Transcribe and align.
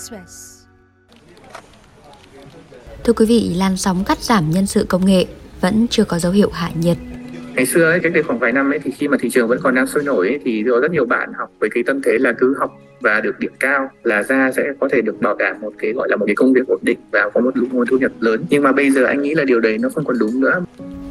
Express. 0.00 0.64
Thưa 3.04 3.12
quý 3.12 3.26
vị, 3.26 3.54
làn 3.56 3.76
sóng 3.76 4.04
cắt 4.06 4.18
giảm 4.18 4.50
nhân 4.50 4.66
sự 4.66 4.86
công 4.88 5.06
nghệ 5.06 5.26
vẫn 5.60 5.86
chưa 5.90 6.04
có 6.04 6.18
dấu 6.18 6.32
hiệu 6.32 6.50
hạ 6.52 6.70
nhiệt. 6.80 6.96
Ngày 7.54 7.66
xưa 7.66 7.90
ấy, 7.90 8.00
cách 8.00 8.12
đây 8.12 8.22
khoảng 8.22 8.38
vài 8.38 8.52
năm 8.52 8.72
ấy 8.72 8.78
thì 8.78 8.90
khi 8.90 9.08
mà 9.08 9.16
thị 9.20 9.30
trường 9.30 9.48
vẫn 9.48 9.58
còn 9.62 9.74
đang 9.74 9.86
sôi 9.86 10.02
nổi 10.02 10.28
ấy, 10.28 10.38
thì 10.44 10.64
có 10.70 10.80
rất 10.80 10.90
nhiều 10.90 11.06
bạn 11.06 11.32
học 11.38 11.50
với 11.60 11.70
cái 11.74 11.82
tâm 11.86 12.00
thế 12.04 12.18
là 12.18 12.32
cứ 12.38 12.54
học 12.58 12.70
và 13.00 13.20
được 13.20 13.38
điểm 13.38 13.52
cao 13.60 13.88
là 14.02 14.22
ra 14.22 14.52
sẽ 14.56 14.62
có 14.80 14.88
thể 14.92 15.00
được 15.00 15.20
bảo 15.20 15.34
đảm 15.34 15.60
một 15.60 15.72
cái 15.78 15.92
gọi 15.92 16.08
là 16.10 16.16
một 16.16 16.26
cái 16.26 16.34
công 16.34 16.52
việc 16.52 16.66
ổn 16.68 16.80
định 16.82 16.98
và 17.12 17.30
có 17.34 17.40
một 17.40 17.56
nguồn 17.56 17.86
thu 17.86 17.98
nhập 17.98 18.12
lớn. 18.20 18.44
Nhưng 18.50 18.62
mà 18.62 18.72
bây 18.72 18.90
giờ 18.90 19.04
anh 19.04 19.22
nghĩ 19.22 19.34
là 19.34 19.44
điều 19.44 19.60
đấy 19.60 19.78
nó 19.78 19.88
không 19.94 20.04
còn 20.04 20.18
đúng 20.18 20.40
nữa. 20.40 20.64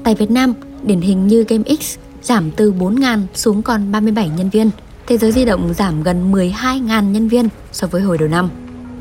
Tại 0.04 0.16
Việt 0.16 0.32
Nam, 0.32 0.54
điển 0.84 1.02
hình 1.02 1.28
như 1.28 1.46
GameX 1.48 1.98
giảm 2.22 2.52
từ 2.58 2.74
4.000 2.74 3.20
xuống 3.34 3.62
còn 3.62 3.92
37 3.92 4.30
nhân 4.38 4.50
viên. 4.50 4.70
Thế 5.08 5.18
giới 5.18 5.32
di 5.32 5.46
động 5.46 5.74
giảm 5.74 6.04
gần 6.04 6.32
12.000 6.32 7.12
nhân 7.12 7.28
viên 7.28 7.50
so 7.72 7.88
với 7.88 8.02
hồi 8.02 8.18
đầu 8.18 8.30
năm. 8.30 8.50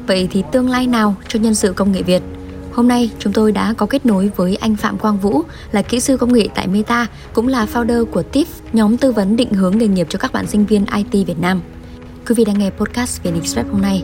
Vậy 0.08 0.28
thì 0.30 0.42
tương 0.52 0.70
lai 0.70 0.86
nào 0.86 1.14
cho 1.28 1.38
nhân 1.38 1.54
sự 1.54 1.72
công 1.72 1.92
nghệ 1.92 2.02
Việt? 2.02 2.22
Hôm 2.72 2.88
nay 2.88 3.10
chúng 3.18 3.32
tôi 3.32 3.52
đã 3.52 3.74
có 3.76 3.86
kết 3.86 4.06
nối 4.06 4.30
với 4.36 4.56
anh 4.56 4.76
Phạm 4.76 4.98
Quang 4.98 5.18
Vũ 5.18 5.42
là 5.72 5.82
kỹ 5.82 6.00
sư 6.00 6.16
công 6.16 6.32
nghệ 6.32 6.48
tại 6.54 6.66
Meta, 6.66 7.06
cũng 7.32 7.48
là 7.48 7.66
founder 7.72 8.04
của 8.04 8.22
TIF, 8.32 8.44
nhóm 8.72 8.96
tư 8.96 9.12
vấn 9.12 9.36
định 9.36 9.52
hướng 9.52 9.78
nghề 9.78 9.88
nghiệp 9.88 10.06
cho 10.10 10.18
các 10.18 10.32
bạn 10.32 10.46
sinh 10.46 10.66
viên 10.66 10.84
IT 10.94 11.26
Việt 11.26 11.38
Nam. 11.40 11.60
Quý 12.28 12.34
vị 12.34 12.44
đang 12.44 12.58
nghe 12.58 12.70
podcast 12.70 13.22
về 13.22 13.30
Express 13.30 13.68
hôm 13.70 13.82
nay 13.82 14.02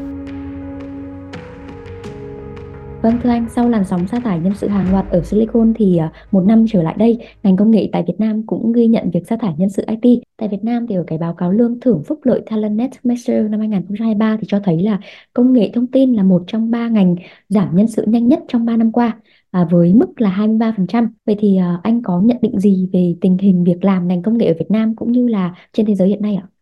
Vâng 3.04 3.20
thưa 3.22 3.30
anh, 3.30 3.46
sau 3.48 3.68
làn 3.68 3.84
sóng 3.84 4.06
sa 4.06 4.20
thải 4.20 4.38
nhân 4.40 4.54
sự 4.54 4.68
hàng 4.68 4.92
loạt 4.92 5.10
ở 5.10 5.22
Silicon 5.22 5.72
thì 5.76 5.96
à, 5.96 6.12
một 6.30 6.40
năm 6.46 6.64
trở 6.68 6.82
lại 6.82 6.94
đây, 6.98 7.18
ngành 7.42 7.56
công 7.56 7.70
nghệ 7.70 7.88
tại 7.92 8.04
Việt 8.06 8.14
Nam 8.18 8.46
cũng 8.46 8.72
ghi 8.72 8.86
nhận 8.86 9.10
việc 9.10 9.26
sa 9.28 9.36
thải 9.36 9.54
nhân 9.56 9.70
sự 9.70 9.84
IT. 9.86 10.22
Tại 10.36 10.48
Việt 10.48 10.64
Nam 10.64 10.86
thì 10.86 10.94
ở 10.94 11.04
cái 11.06 11.18
báo 11.18 11.34
cáo 11.34 11.52
lương 11.52 11.80
thưởng 11.80 12.02
phúc 12.06 12.20
lợi 12.22 12.42
TalentNet 12.46 12.90
Measure 13.02 13.42
năm 13.42 13.60
2023 13.60 14.36
thì 14.40 14.44
cho 14.48 14.60
thấy 14.64 14.82
là 14.82 15.00
công 15.32 15.52
nghệ 15.52 15.70
thông 15.74 15.86
tin 15.86 16.12
là 16.12 16.22
một 16.22 16.44
trong 16.46 16.70
ba 16.70 16.88
ngành 16.88 17.16
giảm 17.48 17.76
nhân 17.76 17.88
sự 17.88 18.04
nhanh 18.06 18.28
nhất 18.28 18.40
trong 18.48 18.66
3 18.66 18.76
năm 18.76 18.92
qua. 18.92 19.20
À, 19.50 19.68
với 19.70 19.94
mức 19.94 20.20
là 20.20 20.30
23%. 20.30 21.08
Vậy 21.26 21.36
thì 21.38 21.56
à, 21.56 21.80
anh 21.82 22.02
có 22.02 22.20
nhận 22.20 22.38
định 22.42 22.60
gì 22.60 22.88
về 22.92 23.14
tình 23.20 23.38
hình 23.38 23.64
việc 23.64 23.84
làm 23.84 24.08
ngành 24.08 24.22
công 24.22 24.38
nghệ 24.38 24.46
ở 24.46 24.54
Việt 24.58 24.70
Nam 24.70 24.96
cũng 24.96 25.12
như 25.12 25.28
là 25.28 25.54
trên 25.72 25.86
thế 25.86 25.94
giới 25.94 26.08
hiện 26.08 26.22
nay 26.22 26.34
ạ? 26.34 26.53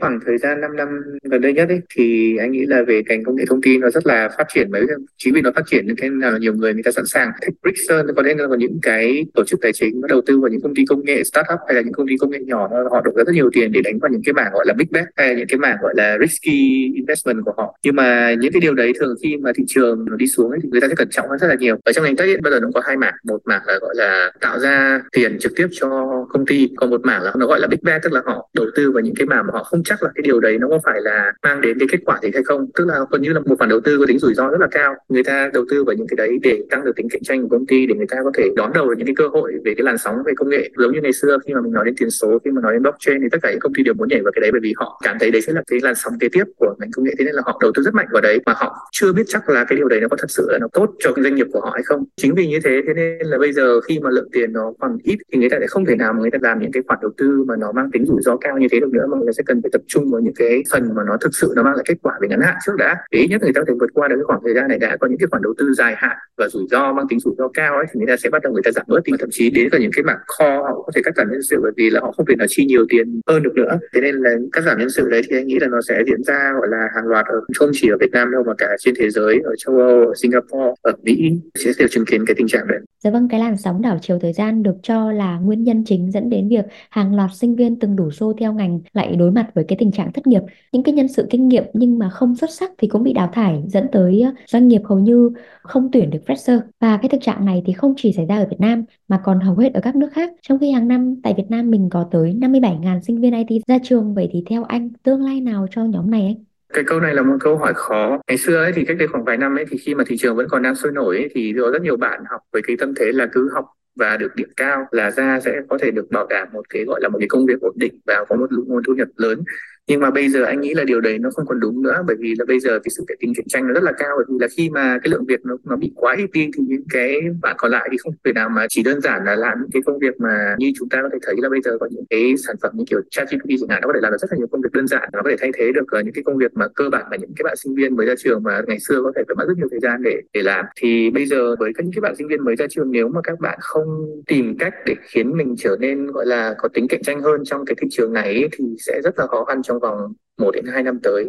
Khoảng 0.00 0.18
thời 0.26 0.38
gian 0.38 0.60
5 0.60 0.76
năm 0.76 0.88
gần 1.22 1.40
đây 1.40 1.52
nhất 1.52 1.68
ấy, 1.68 1.80
thì 1.94 2.36
anh 2.36 2.52
nghĩ 2.52 2.66
là 2.66 2.82
về 2.82 3.02
ngành 3.08 3.24
công 3.24 3.36
nghệ 3.36 3.44
thông 3.48 3.62
tin 3.62 3.80
nó 3.80 3.90
rất 3.90 4.06
là 4.06 4.28
phát 4.38 4.44
triển 4.54 4.70
mấy 4.70 4.86
chính 5.18 5.34
vì 5.34 5.40
nó 5.40 5.50
phát 5.56 5.62
triển 5.66 5.86
nên 5.86 6.20
là 6.20 6.38
nhiều 6.38 6.54
người 6.54 6.74
người 6.74 6.82
ta 6.82 6.90
sẵn 6.90 7.06
sàng. 7.06 7.30
Thích 7.42 7.54
Brixton 7.62 8.06
có 8.16 8.22
lẽ 8.22 8.34
là 8.34 8.56
những 8.58 8.78
cái 8.82 9.26
tổ 9.34 9.44
chức 9.44 9.60
tài 9.62 9.72
chính 9.72 10.00
nó 10.00 10.08
đầu 10.08 10.20
tư 10.26 10.40
vào 10.40 10.48
những 10.50 10.60
công 10.60 10.74
ty 10.74 10.84
công 10.88 11.04
nghệ 11.04 11.24
startup 11.24 11.58
hay 11.66 11.74
là 11.74 11.80
những 11.80 11.92
công 11.92 12.08
ty 12.08 12.16
công 12.16 12.30
nghệ 12.30 12.38
nhỏ 12.38 12.68
họ 12.90 13.00
đổ 13.04 13.12
ra 13.16 13.24
rất 13.26 13.32
nhiều 13.34 13.50
tiền 13.52 13.72
để 13.72 13.80
đánh 13.84 13.98
vào 13.98 14.10
những 14.10 14.22
cái 14.24 14.32
mảng 14.32 14.52
gọi 14.52 14.64
là 14.66 14.74
big 14.74 14.86
bet 14.90 15.04
hay 15.16 15.28
là 15.28 15.34
những 15.34 15.48
cái 15.48 15.58
mảng 15.58 15.76
gọi 15.82 15.94
là 15.96 16.18
risky 16.20 16.90
investment 16.94 17.44
của 17.44 17.52
họ. 17.56 17.78
Nhưng 17.82 17.96
mà 17.96 18.34
những 18.34 18.52
cái 18.52 18.60
điều 18.60 18.74
đấy 18.74 18.92
thường 19.00 19.14
khi 19.22 19.36
mà 19.36 19.52
thị 19.56 19.64
trường 19.68 20.04
nó 20.10 20.16
đi 20.16 20.26
xuống 20.26 20.50
ấy, 20.50 20.58
thì 20.62 20.68
người 20.72 20.80
ta 20.80 20.88
sẽ 20.88 20.94
cẩn 20.94 21.08
trọng 21.10 21.28
hơn 21.28 21.38
rất 21.38 21.48
là 21.48 21.54
nhiều. 21.54 21.76
Ở 21.84 21.92
trong 21.92 22.04
ngành 22.04 22.16
tech 22.16 22.42
bây 22.42 22.52
giờ 22.52 22.60
nó 22.60 22.68
có 22.74 22.80
hai 22.84 22.96
mảng. 22.96 23.14
Một 23.24 23.40
mảng 23.44 23.62
là 23.66 23.78
gọi 23.80 23.94
là 23.96 24.32
tạo 24.40 24.58
ra 24.58 25.02
tiền 25.12 25.38
trực 25.40 25.52
tiếp 25.56 25.66
cho 25.72 26.06
công 26.28 26.46
ty 26.46 26.68
còn 26.76 26.90
một 26.90 27.00
mảng 27.04 27.22
là 27.22 27.32
nó 27.38 27.46
gọi 27.46 27.60
là 27.60 27.66
big 27.66 27.78
bet 27.82 28.02
tức 28.02 28.12
là 28.12 28.22
họ 28.26 28.50
đầu 28.54 28.66
tư 28.74 28.90
vào 28.90 29.02
những 29.02 29.14
cái 29.14 29.26
mảng 29.26 29.46
mà 29.46 29.52
họ 29.52 29.64
không 29.64 29.82
chắc 29.90 30.02
là 30.02 30.10
cái 30.14 30.22
điều 30.22 30.40
đấy 30.40 30.58
nó 30.58 30.68
có 30.68 30.78
phải 30.84 31.00
là 31.02 31.32
mang 31.42 31.60
đến 31.60 31.78
cái 31.78 31.88
kết 31.92 31.98
quả 32.04 32.18
gì 32.22 32.30
hay 32.34 32.42
không. 32.42 32.70
Tức 32.76 32.84
là 32.86 32.96
gần 33.10 33.22
như 33.22 33.32
là 33.32 33.40
một 33.40 33.54
khoản 33.58 33.70
đầu 33.70 33.80
tư 33.80 33.98
có 33.98 34.04
tính 34.08 34.18
rủi 34.18 34.34
ro 34.34 34.50
rất 34.50 34.60
là 34.60 34.68
cao. 34.70 34.94
Người 35.08 35.24
ta 35.24 35.50
đầu 35.54 35.64
tư 35.70 35.84
vào 35.84 35.96
những 35.96 36.06
cái 36.06 36.16
đấy 36.16 36.38
để 36.42 36.62
tăng 36.70 36.84
được 36.84 36.96
tính 36.96 37.08
cạnh 37.10 37.22
tranh 37.22 37.42
của 37.42 37.48
công 37.48 37.66
ty, 37.66 37.86
để 37.86 37.94
người 37.94 38.06
ta 38.10 38.16
có 38.24 38.30
thể 38.34 38.50
đón 38.56 38.70
đầu 38.74 38.88
được 38.88 38.94
những 38.98 39.06
cái 39.06 39.14
cơ 39.14 39.28
hội 39.28 39.52
về 39.64 39.74
cái 39.76 39.84
làn 39.84 39.98
sóng 39.98 40.16
về 40.26 40.32
công 40.36 40.48
nghệ. 40.48 40.70
Giống 40.76 40.92
như 40.92 41.00
ngày 41.02 41.12
xưa 41.12 41.38
khi 41.46 41.54
mà 41.54 41.60
mình 41.60 41.72
nói 41.72 41.84
đến 41.84 41.94
tiền 41.98 42.10
số, 42.10 42.38
khi 42.44 42.50
mà 42.50 42.60
nói 42.60 42.72
đến 42.72 42.82
blockchain 42.82 43.20
thì 43.22 43.28
tất 43.32 43.38
cả 43.42 43.50
những 43.50 43.60
công 43.60 43.74
ty 43.74 43.82
đều 43.82 43.94
muốn 43.94 44.08
nhảy 44.08 44.20
vào 44.22 44.32
cái 44.32 44.40
đấy 44.40 44.50
bởi 44.52 44.60
vì 44.60 44.74
họ 44.76 45.00
cảm 45.04 45.16
thấy 45.20 45.30
đấy 45.30 45.42
sẽ 45.42 45.52
là 45.52 45.62
cái 45.70 45.78
làn 45.82 45.94
sóng 45.94 46.18
kế 46.20 46.28
tiếp 46.32 46.44
của 46.56 46.74
ngành 46.78 46.90
công 46.92 47.04
nghệ. 47.04 47.12
Thế 47.18 47.24
nên 47.24 47.34
là 47.34 47.42
họ 47.46 47.58
đầu 47.62 47.72
tư 47.74 47.82
rất 47.82 47.94
mạnh 47.94 48.06
vào 48.12 48.22
đấy 48.22 48.40
mà 48.46 48.52
họ 48.56 48.88
chưa 48.92 49.12
biết 49.12 49.24
chắc 49.26 49.48
là 49.48 49.64
cái 49.64 49.76
điều 49.76 49.88
đấy 49.88 50.00
nó 50.00 50.08
có 50.08 50.16
thật 50.16 50.30
sự 50.30 50.46
là 50.50 50.58
nó 50.58 50.66
tốt 50.72 50.94
cho 50.98 51.12
cái 51.12 51.22
doanh 51.22 51.34
nghiệp 51.34 51.46
của 51.52 51.60
họ 51.60 51.70
hay 51.74 51.82
không. 51.82 52.04
Chính 52.16 52.34
vì 52.34 52.46
như 52.46 52.60
thế 52.64 52.82
thế 52.86 52.94
nên 52.94 53.18
là 53.26 53.38
bây 53.38 53.52
giờ 53.52 53.80
khi 53.80 53.98
mà 53.98 54.10
lượng 54.10 54.28
tiền 54.32 54.52
nó 54.52 54.72
còn 54.80 54.98
ít 55.02 55.18
thì 55.32 55.38
người 55.38 55.50
ta 55.50 55.56
sẽ 55.60 55.66
không 55.66 55.84
thể 55.84 55.96
nào 55.96 56.12
mà 56.12 56.20
người 56.20 56.30
ta 56.30 56.38
làm 56.42 56.60
những 56.60 56.72
cái 56.72 56.82
khoản 56.86 56.98
đầu 57.02 57.10
tư 57.16 57.44
mà 57.46 57.56
nó 57.56 57.72
mang 57.72 57.90
tính 57.90 58.06
rủi 58.06 58.22
ro 58.22 58.36
cao 58.36 58.58
như 58.58 58.66
thế 58.70 58.80
được 58.80 58.92
nữa, 58.92 59.06
mà 59.10 59.16
người 59.16 59.26
ta 59.26 59.32
sẽ 59.32 59.42
cần 59.46 59.62
phải 59.62 59.69
tập 59.72 59.82
trung 59.86 60.10
vào 60.10 60.20
những 60.20 60.34
cái 60.34 60.62
phần 60.72 60.94
mà 60.94 61.02
nó 61.06 61.16
thực 61.16 61.34
sự 61.34 61.52
nó 61.56 61.62
mang 61.62 61.74
lại 61.74 61.84
kết 61.88 61.98
quả 62.02 62.14
về 62.20 62.28
ngắn 62.28 62.40
hạn 62.40 62.56
trước 62.66 62.72
đã. 62.78 62.96
Để 63.10 63.26
nhất 63.30 63.42
người 63.42 63.52
ta 63.54 63.60
có 63.60 63.64
thể 63.68 63.74
vượt 63.80 63.90
qua 63.94 64.08
được 64.08 64.16
cái 64.16 64.24
khoảng 64.24 64.40
thời 64.44 64.54
gian 64.54 64.68
này 64.68 64.78
đã 64.78 64.96
có 65.00 65.06
những 65.06 65.18
cái 65.18 65.26
khoản 65.30 65.42
đầu 65.42 65.54
tư 65.58 65.72
dài 65.72 65.94
hạn 65.96 66.16
và 66.36 66.48
rủi 66.48 66.66
ro 66.70 66.92
mang 66.92 67.06
tính 67.08 67.20
rủi 67.20 67.34
ro 67.38 67.48
cao 67.48 67.76
ấy 67.76 67.86
thì 67.92 67.98
người 67.98 68.06
ta 68.06 68.16
sẽ 68.16 68.30
bắt 68.30 68.42
đầu 68.42 68.52
người 68.52 68.62
ta 68.64 68.70
giảm 68.70 68.84
bớt 68.88 69.00
thì 69.04 69.12
thậm 69.18 69.28
chí 69.32 69.50
đến 69.50 69.68
cả 69.70 69.78
những 69.78 69.90
cái 69.96 70.02
mảng 70.02 70.18
kho 70.26 70.62
họ 70.62 70.82
có 70.86 70.92
thể 70.94 71.00
cắt 71.04 71.14
giảm 71.16 71.30
nhân 71.30 71.42
sự 71.42 71.60
bởi 71.62 71.72
vì 71.76 71.90
là 71.90 72.00
họ 72.00 72.12
không 72.12 72.26
thể 72.26 72.36
nào 72.36 72.46
chi 72.50 72.64
nhiều 72.64 72.86
tiền 72.88 73.20
hơn 73.28 73.42
được 73.42 73.54
nữa. 73.54 73.78
Thế 73.94 74.00
nên 74.00 74.14
là 74.16 74.30
cắt 74.52 74.60
giảm 74.60 74.78
nhân 74.78 74.90
sự 74.90 75.08
đấy 75.10 75.22
thì 75.28 75.36
anh 75.36 75.46
nghĩ 75.46 75.58
là 75.60 75.66
nó 75.66 75.80
sẽ 75.88 76.02
diễn 76.06 76.22
ra 76.24 76.52
gọi 76.58 76.68
là 76.68 76.88
hàng 76.94 77.06
loạt 77.06 77.26
ở 77.26 77.40
không 77.58 77.70
chỉ 77.72 77.88
ở 77.88 77.96
Việt 78.00 78.10
Nam 78.12 78.30
đâu 78.30 78.42
mà 78.46 78.52
cả 78.58 78.68
trên 78.78 78.94
thế 78.98 79.10
giới 79.10 79.40
ở 79.44 79.54
châu 79.56 79.78
Âu 79.78 80.00
ở 80.00 80.12
Singapore 80.16 80.74
ở 80.82 80.92
Mỹ 81.02 81.32
sẽ 81.54 81.70
đều 81.78 81.88
chứng 81.88 82.04
kiến 82.04 82.26
cái 82.26 82.34
tình 82.38 82.48
trạng 82.48 82.66
đấy. 82.68 82.78
Dạ 83.04 83.10
vâng, 83.10 83.28
cái 83.28 83.40
làn 83.40 83.56
sóng 83.56 83.82
đảo 83.82 83.98
chiều 84.02 84.18
thời 84.18 84.32
gian 84.32 84.62
được 84.62 84.76
cho 84.82 85.12
là 85.12 85.38
nguyên 85.38 85.62
nhân 85.62 85.84
chính 85.86 86.10
dẫn 86.12 86.30
đến 86.30 86.48
việc 86.48 86.64
hàng 86.90 87.16
loạt 87.16 87.30
sinh 87.34 87.56
viên 87.56 87.78
từng 87.78 87.96
đủ 87.96 88.10
xô 88.10 88.32
theo 88.40 88.52
ngành 88.52 88.80
lại 88.92 89.16
đối 89.18 89.30
mặt 89.30 89.46
với 89.54 89.59
cái 89.68 89.76
tình 89.80 89.92
trạng 89.92 90.12
thất 90.12 90.26
nghiệp. 90.26 90.40
Những 90.72 90.82
cái 90.82 90.94
nhân 90.94 91.08
sự 91.08 91.26
kinh 91.30 91.48
nghiệm 91.48 91.64
nhưng 91.72 91.98
mà 91.98 92.10
không 92.10 92.36
xuất 92.36 92.50
sắc 92.50 92.70
thì 92.78 92.88
cũng 92.88 93.02
bị 93.02 93.12
đào 93.12 93.30
thải 93.32 93.62
dẫn 93.66 93.86
tới 93.92 94.20
ờ, 94.20 94.32
doanh 94.46 94.68
nghiệp 94.68 94.80
hầu 94.84 94.98
như 94.98 95.30
không 95.62 95.88
tuyển 95.92 96.10
được 96.10 96.18
fresher. 96.26 96.60
Và 96.80 96.96
cái 97.02 97.08
thực 97.08 97.22
trạng 97.22 97.44
này 97.44 97.62
thì 97.66 97.72
không 97.72 97.94
chỉ 97.96 98.12
xảy 98.12 98.26
ra 98.26 98.36
ở 98.36 98.46
Việt 98.50 98.60
Nam 98.60 98.84
mà 99.08 99.20
còn 99.24 99.40
hầu 99.40 99.56
hết 99.56 99.74
ở 99.74 99.80
các 99.80 99.96
nước 99.96 100.08
khác. 100.12 100.32
Trong 100.42 100.58
khi 100.58 100.70
hàng 100.70 100.88
năm 100.88 101.14
tại 101.22 101.34
Việt 101.36 101.46
Nam 101.48 101.70
mình 101.70 101.88
có 101.90 102.08
tới 102.10 102.34
57.000 102.40 103.00
sinh 103.00 103.20
viên 103.20 103.34
IT 103.46 103.62
ra 103.66 103.78
trường, 103.82 104.14
vậy 104.14 104.28
thì 104.32 104.44
theo 104.46 104.64
anh 104.64 104.90
tương 105.02 105.22
lai 105.22 105.40
nào 105.40 105.66
cho 105.70 105.84
nhóm 105.84 106.10
này 106.10 106.22
anh? 106.26 106.44
cái 106.72 106.84
câu 106.86 107.00
này 107.00 107.14
là 107.14 107.22
một 107.22 107.36
câu 107.40 107.56
hỏi 107.56 107.72
khó 107.76 108.18
ngày 108.28 108.38
xưa 108.38 108.56
ấy 108.56 108.72
thì 108.74 108.84
cách 108.84 108.96
đây 108.98 109.08
khoảng 109.08 109.24
vài 109.24 109.36
năm 109.36 109.58
ấy 109.58 109.64
thì 109.70 109.78
khi 109.78 109.94
mà 109.94 110.04
thị 110.06 110.16
trường 110.16 110.36
vẫn 110.36 110.46
còn 110.50 110.62
đang 110.62 110.74
sôi 110.74 110.92
nổi 110.92 111.16
ấy, 111.16 111.28
thì 111.34 111.54
có 111.60 111.70
rất 111.70 111.82
nhiều 111.82 111.96
bạn 111.96 112.22
học 112.30 112.40
với 112.52 112.62
cái 112.66 112.76
tâm 112.80 112.94
thế 112.96 113.12
là 113.12 113.26
cứ 113.32 113.50
học 113.54 113.64
và 113.96 114.16
được 114.16 114.34
điểm 114.36 114.48
cao 114.56 114.86
là 114.90 115.10
ra 115.10 115.40
sẽ 115.40 115.60
có 115.68 115.78
thể 115.78 115.90
được 115.90 116.10
bảo 116.10 116.26
đảm 116.26 116.48
một 116.52 116.68
cái, 116.68 116.84
gọi 116.84 117.00
là 117.02 117.08
một 117.08 117.18
cái 117.18 117.28
công 117.28 117.46
việc 117.46 117.60
ổn 117.60 117.74
định 117.76 118.00
và 118.06 118.24
có 118.28 118.36
một 118.36 118.46
nguồn 118.66 118.82
thu 118.86 118.94
nhập 118.94 119.08
lớn 119.16 119.42
nhưng 119.90 120.00
mà 120.00 120.10
bây 120.10 120.28
giờ 120.28 120.44
anh 120.44 120.60
nghĩ 120.60 120.74
là 120.74 120.84
điều 120.84 121.00
đấy 121.00 121.18
nó 121.18 121.30
không 121.30 121.46
còn 121.46 121.60
đúng 121.60 121.82
nữa, 121.82 122.02
bởi 122.06 122.16
vì 122.18 122.34
là 122.38 122.44
bây 122.44 122.60
giờ 122.60 122.78
cái 122.78 122.90
sự 122.96 123.04
cạnh 123.06 123.16
tính 123.20 123.32
cạnh 123.36 123.48
tranh 123.48 123.66
nó 123.66 123.72
rất 123.74 123.82
là 123.82 123.92
cao, 123.92 124.08
bởi 124.16 124.24
vì 124.28 124.34
là 124.40 124.48
khi 124.56 124.70
mà 124.70 124.98
cái 125.02 125.10
lượng 125.10 125.24
việc 125.26 125.40
nó 125.46 125.56
nó 125.64 125.76
bị 125.76 125.92
quá 125.94 126.14
ít 126.18 126.26
đi 126.32 126.48
thì 126.56 126.62
những 126.68 126.84
cái 126.90 127.20
bạn 127.42 127.56
còn 127.58 127.70
lại 127.70 127.88
thì 127.92 127.96
không 127.98 128.14
thể 128.24 128.32
nào 128.32 128.48
mà 128.48 128.66
chỉ 128.68 128.82
đơn 128.82 129.00
giản 129.00 129.24
là 129.24 129.36
làm 129.36 129.58
những 129.60 129.70
cái 129.72 129.82
công 129.86 129.98
việc 129.98 130.20
mà 130.20 130.54
như 130.58 130.72
chúng 130.78 130.88
ta 130.88 130.98
có 131.02 131.08
thể 131.12 131.18
thấy 131.22 131.34
là 131.38 131.48
bây 131.48 131.60
giờ 131.62 131.78
có 131.80 131.88
những 131.90 132.04
cái 132.10 132.34
sản 132.46 132.56
phẩm 132.62 132.72
như 132.74 132.84
kiểu 132.90 133.00
ChatGPT 133.10 133.48
chẳng 133.60 133.68
hạn, 133.68 133.80
nó 133.82 133.86
có 133.86 133.92
thể 133.94 134.00
làm 134.02 134.12
được 134.12 134.18
rất 134.20 134.28
là 134.30 134.36
nhiều 134.38 134.46
công 134.46 134.60
việc 134.60 134.72
đơn 134.72 134.86
giản, 134.86 135.08
nó 135.12 135.22
có 135.22 135.30
thể 135.30 135.36
thay 135.40 135.50
thế 135.58 135.72
được 135.74 135.84
ờ, 135.90 136.00
những 136.02 136.14
cái 136.14 136.24
công 136.24 136.36
việc 136.36 136.52
mà 136.54 136.68
cơ 136.74 136.88
bản 136.92 137.04
mà 137.10 137.16
những 137.16 137.32
cái 137.36 137.42
bạn 137.44 137.56
sinh 137.56 137.74
viên 137.74 137.96
mới 137.96 138.06
ra 138.06 138.14
trường 138.18 138.42
mà 138.42 138.62
ngày 138.66 138.78
xưa 138.88 139.02
có 139.02 139.12
thể 139.16 139.22
phải 139.28 139.36
mất 139.36 139.44
rất 139.48 139.54
nhiều 139.56 139.68
thời 139.70 139.80
gian 139.80 140.02
để 140.02 140.20
để 140.32 140.42
làm. 140.42 140.64
Thì 140.76 141.10
bây 141.10 141.26
giờ 141.26 141.56
với 141.58 141.72
các 141.74 141.84
những 141.84 141.92
cái 141.92 142.00
bạn 142.00 142.16
sinh 142.16 142.28
viên 142.28 142.44
mới 142.44 142.56
ra 142.56 142.66
trường, 142.70 142.90
nếu 142.90 143.08
mà 143.08 143.20
các 143.24 143.40
bạn 143.40 143.58
không 143.62 144.20
tìm 144.26 144.56
cách 144.58 144.74
để 144.86 144.94
khiến 145.02 145.36
mình 145.36 145.54
trở 145.58 145.76
nên, 145.80 146.06
gọi 146.06 146.26
là, 146.26 146.54
có 146.58 146.68
tính 146.68 146.88
cạnh 146.88 147.02
tranh 147.02 147.20
hơn 147.20 147.44
trong 147.44 147.64
cái 147.64 147.74
thị 147.80 147.88
trường 147.90 148.12
này 148.12 148.48
thì 148.52 148.64
sẽ 148.78 149.00
rất 149.04 149.18
là 149.18 149.26
khó 149.26 149.44
khăn 149.44 149.62
trong 149.62 149.79
trong 149.82 149.98
vòng 149.98 150.12
1 150.38 150.50
đến 150.54 150.64
2 150.66 150.82
năm 150.82 150.98
tới. 151.02 151.24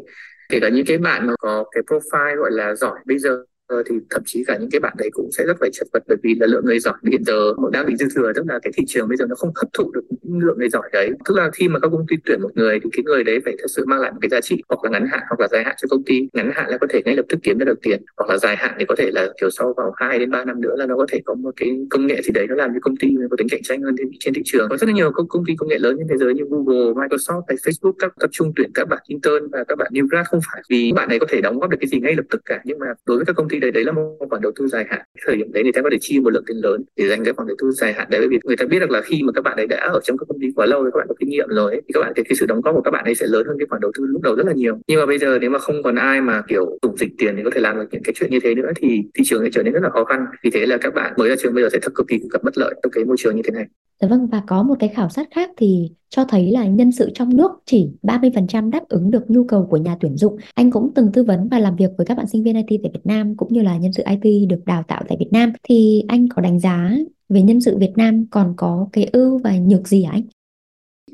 Kể 0.50 0.60
cả 0.62 0.70
những 0.70 0.86
cái 0.88 0.98
bạn 0.98 1.28
mà 1.28 1.34
có 1.40 1.66
cái 1.72 1.84
profile 1.84 2.38
gọi 2.38 2.52
là 2.52 2.76
giỏi 2.76 3.00
bây 3.06 3.20
giờ 3.20 3.44
Ờ, 3.72 3.84
thì 3.86 3.96
thậm 4.10 4.24
chí 4.26 4.44
cả 4.48 4.58
những 4.58 4.70
cái 4.72 4.80
bạn 4.80 4.94
đấy 4.98 5.10
cũng 5.14 5.30
sẽ 5.32 5.46
rất 5.48 5.58
phải 5.60 5.70
chật 5.74 5.88
vật 5.94 6.04
bởi 6.08 6.18
vì 6.24 6.36
là 6.36 6.48
lượng 6.48 6.66
người 6.66 6.80
giỏi 6.80 6.94
hiện 7.12 7.24
giờ 7.24 7.54
đang 7.72 7.86
bị 7.86 7.96
dư 7.96 8.06
thừa 8.16 8.32
tức 8.36 8.44
là 8.48 8.60
cái 8.64 8.72
thị 8.78 8.84
trường 8.88 9.08
bây 9.08 9.18
giờ 9.18 9.26
nó 9.30 9.36
không 9.36 9.52
hấp 9.56 9.74
thụ 9.74 9.92
được 9.92 10.02
những 10.10 10.40
lượng 10.40 10.58
người 10.58 10.70
giỏi 10.70 10.90
đấy. 10.94 11.12
Tức 11.26 11.38
là 11.38 11.50
khi 11.54 11.68
mà 11.68 11.80
các 11.80 11.88
công 11.92 12.06
ty 12.08 12.16
tuyển 12.26 12.42
một 12.42 12.50
người 12.56 12.80
thì 12.80 12.90
cái 12.94 13.04
người 13.04 13.24
đấy 13.24 13.40
phải 13.46 13.56
thật 13.60 13.68
sự 13.76 13.86
mang 13.86 14.00
lại 14.00 14.12
một 14.12 14.18
cái 14.22 14.30
giá 14.30 14.42
trị 14.42 14.64
hoặc 14.70 14.84
là 14.84 14.90
ngắn 14.90 15.08
hạn 15.12 15.20
hoặc 15.30 15.40
là 15.40 15.48
dài 15.52 15.64
hạn 15.64 15.76
cho 15.82 15.88
công 15.90 16.04
ty. 16.04 16.28
Ngắn 16.34 16.52
hạn 16.54 16.70
là 16.70 16.78
có 16.78 16.88
thể 16.90 17.02
ngay 17.06 17.16
lập 17.16 17.26
tức 17.30 17.40
kiếm 17.44 17.58
ra 17.58 17.66
được 17.66 17.82
tiền 17.82 18.02
hoặc 18.18 18.30
là 18.30 18.38
dài 18.38 18.56
hạn 18.56 18.76
thì 18.80 18.86
có 18.86 18.96
thể 18.98 19.12
là 19.12 19.28
kiểu 19.42 19.50
sau 19.50 19.74
vào 19.78 19.94
2 19.96 20.20
đến 20.20 20.32
3 20.32 20.46
năm 20.46 20.62
nữa 20.62 20.76
là 20.78 20.86
nó 20.86 20.96
có 20.98 21.06
thể 21.12 21.20
có 21.26 21.34
một 21.34 21.54
cái 21.56 21.78
công 21.90 22.08
nghệ 22.08 22.22
gì 22.22 22.32
đấy 22.32 22.48
nó 22.50 22.56
làm 22.56 22.70
cho 22.74 22.80
công 22.82 22.98
ty 22.98 23.08
có 23.30 23.36
tính 23.38 23.48
cạnh 23.50 23.64
tranh 23.64 23.82
hơn 23.82 23.96
trên 24.20 24.34
thị 24.34 24.42
trường. 24.46 24.70
Có 24.70 24.78
rất 24.78 24.88
là 24.88 24.94
nhiều 24.94 25.12
công, 25.12 25.28
công 25.28 25.46
ty 25.46 25.56
công 25.56 25.70
nghệ 25.70 25.80
lớn 25.80 25.96
trên 25.98 26.08
thế 26.08 26.18
giới 26.18 26.34
như 26.34 26.44
Google, 26.50 26.94
Microsoft 26.94 27.42
hay 27.48 27.58
Facebook 27.58 27.94
các 28.00 28.14
tập 28.20 28.30
trung 28.34 28.54
tuyển 28.56 28.72
các 28.74 28.88
bạn 28.88 29.00
intern 29.08 29.48
và 29.52 29.64
các 29.68 29.78
bạn 29.78 29.92
new 29.94 30.08
grad 30.08 30.28
không 30.28 30.40
phải. 30.52 30.62
Vì 30.70 30.92
bạn 30.96 31.10
này 31.10 31.20
có 31.20 31.26
thể 31.30 31.42
đóng 31.42 31.60
góp 31.60 31.70
được 31.70 31.78
cái 31.82 31.88
gì 31.88 32.00
ngay 32.00 32.16
lập 32.16 32.26
tức 32.30 32.42
cả 32.46 32.62
nhưng 32.64 32.80
mà 32.80 32.86
đối 33.06 33.18
với 33.18 33.26
các 33.26 33.36
công 33.36 33.50
ty 33.50 33.60
đấy 33.62 33.72
đấy 33.72 33.84
là 33.84 33.92
một 33.92 34.18
khoản 34.30 34.42
đầu 34.42 34.52
tư 34.56 34.68
dài 34.68 34.86
hạn. 34.90 35.02
Thời 35.26 35.36
điểm 35.36 35.52
đấy 35.52 35.64
người 35.64 35.72
ta 35.72 35.82
có 35.82 35.90
thể 35.92 35.98
chi 36.02 36.20
một 36.20 36.30
lượng 36.30 36.44
tiền 36.48 36.58
lớn 36.58 36.84
để 36.96 37.10
dành 37.10 37.24
cái 37.24 37.34
khoản 37.34 37.48
đầu 37.48 37.58
tư 37.60 37.72
dài 37.72 37.94
hạn 37.94 38.08
đấy 38.10 38.20
bởi 38.22 38.30
vì 38.30 38.40
người 38.44 38.58
ta 38.58 38.66
biết 38.66 38.80
được 38.80 38.92
là 38.92 39.02
khi 39.02 39.24
mà 39.24 39.32
các 39.32 39.42
bạn 39.42 39.58
ấy 39.58 39.68
đã 39.68 39.90
ở 39.94 40.00
trong 40.04 40.18
các 40.18 40.26
công 40.30 40.40
ty 40.40 40.48
quá 40.56 40.66
lâu 40.66 40.84
rồi 40.84 40.92
các 40.94 40.98
bạn 40.98 41.08
có 41.10 41.16
kinh 41.20 41.30
nghiệm 41.30 41.48
rồi 41.50 41.72
ấy, 41.72 41.82
thì 41.88 41.92
các 41.94 42.00
bạn 42.00 42.14
thì 42.16 42.24
cái 42.24 42.36
sự 42.40 42.46
đóng 42.46 42.62
góp 42.62 42.76
của 42.76 42.82
các 42.82 42.92
bạn 42.92 43.06
ấy 43.06 43.16
sẽ 43.16 43.28
lớn 43.28 43.48
hơn 43.48 43.58
cái 43.60 43.68
khoản 43.70 43.82
đầu 43.82 43.92
tư 43.98 44.06
lúc 44.08 44.22
đầu 44.22 44.36
rất 44.36 44.46
là 44.46 44.54
nhiều. 44.54 44.78
Nhưng 44.88 45.00
mà 45.00 45.06
bây 45.06 45.18
giờ 45.18 45.40
nếu 45.42 45.50
mà 45.50 45.60
không 45.60 45.84
còn 45.84 45.96
ai 45.96 46.22
mà 46.22 46.42
kiểu 46.48 46.78
dùng 46.82 46.98
dịch 46.98 47.12
tiền 47.18 47.36
thì 47.38 47.44
có 47.44 47.50
thể 47.54 47.62
làm 47.62 47.76
được 47.76 47.88
những 47.92 48.04
cái 48.04 48.14
chuyện 48.16 48.32
như 48.32 48.40
thế 48.44 48.56
nữa 48.56 48.72
thì 48.76 49.02
thị 49.14 49.24
trường 49.26 49.44
sẽ 49.44 49.50
trở 49.54 49.64
nên 49.64 49.74
rất 49.74 49.84
là 49.84 49.90
khó 49.90 50.04
khăn. 50.04 50.26
Vì 50.44 50.50
thế 50.50 50.66
là 50.66 50.78
các 50.78 50.94
bạn 50.94 51.14
mới 51.18 51.30
ra 51.30 51.36
trường 51.40 51.54
bây 51.54 51.64
giờ 51.64 51.70
sẽ 51.70 51.80
thật 51.82 51.92
cực 51.96 52.08
kỳ 52.08 52.20
gặp 52.32 52.44
bất 52.44 52.58
lợi 52.58 52.74
trong 52.84 52.92
cái 52.92 53.06
môi 53.06 53.16
trường 53.20 53.36
như 53.36 53.42
thế 53.46 53.52
này. 53.52 53.66
Dạ 54.02 54.08
vâng 54.08 54.28
và 54.32 54.42
có 54.48 54.64
một 54.64 54.76
cái 54.80 54.90
khảo 54.96 55.10
sát 55.10 55.28
khác 55.36 55.50
thì 55.58 55.90
cho 56.16 56.26
thấy 56.26 56.52
là 56.52 56.66
nhân 56.66 56.92
sự 56.92 57.10
trong 57.14 57.38
nước 57.38 57.52
chỉ 57.66 57.90
30% 58.04 58.70
đáp 58.70 58.84
ứng 58.90 59.12
được 59.12 59.32
nhu 59.32 59.44
cầu 59.44 59.68
của 59.70 59.78
nhà 59.78 59.98
tuyển 60.00 60.18
dụng. 60.18 60.38
Anh 60.54 60.72
cũng 60.72 60.92
từng 60.96 61.12
tư 61.12 61.24
vấn 61.24 61.48
và 61.50 61.60
làm 61.60 61.76
việc 61.76 61.92
với 61.98 62.06
các 62.06 62.18
bạn 62.18 62.28
sinh 62.28 62.44
viên 62.44 62.56
IT 62.68 62.82
tại 62.84 62.92
Việt 62.94 63.06
Nam 63.06 63.38
cũng 63.38 63.54
như 63.54 63.62
là 63.62 63.78
nhân 63.78 63.94
sự 63.94 64.04
IT 64.22 64.50
được 64.50 64.66
đào 64.66 64.84
tạo 64.88 65.04
tại 65.08 65.18
Việt 65.20 65.30
Nam 65.32 65.54
thì 65.64 66.04
anh 66.08 66.28
có 66.30 66.42
đánh 66.42 66.60
giá 66.60 66.92
về 67.30 67.42
nhân 67.42 67.62
sự 67.62 67.78
Việt 67.78 67.94
Nam 67.96 68.26
còn 68.32 68.54
có 68.58 68.88
cái 68.94 69.10
ưu 69.14 69.38
và 69.38 69.58
nhược 69.58 69.88
gì 69.88 70.04
hả 70.04 70.12
anh? 70.12 70.24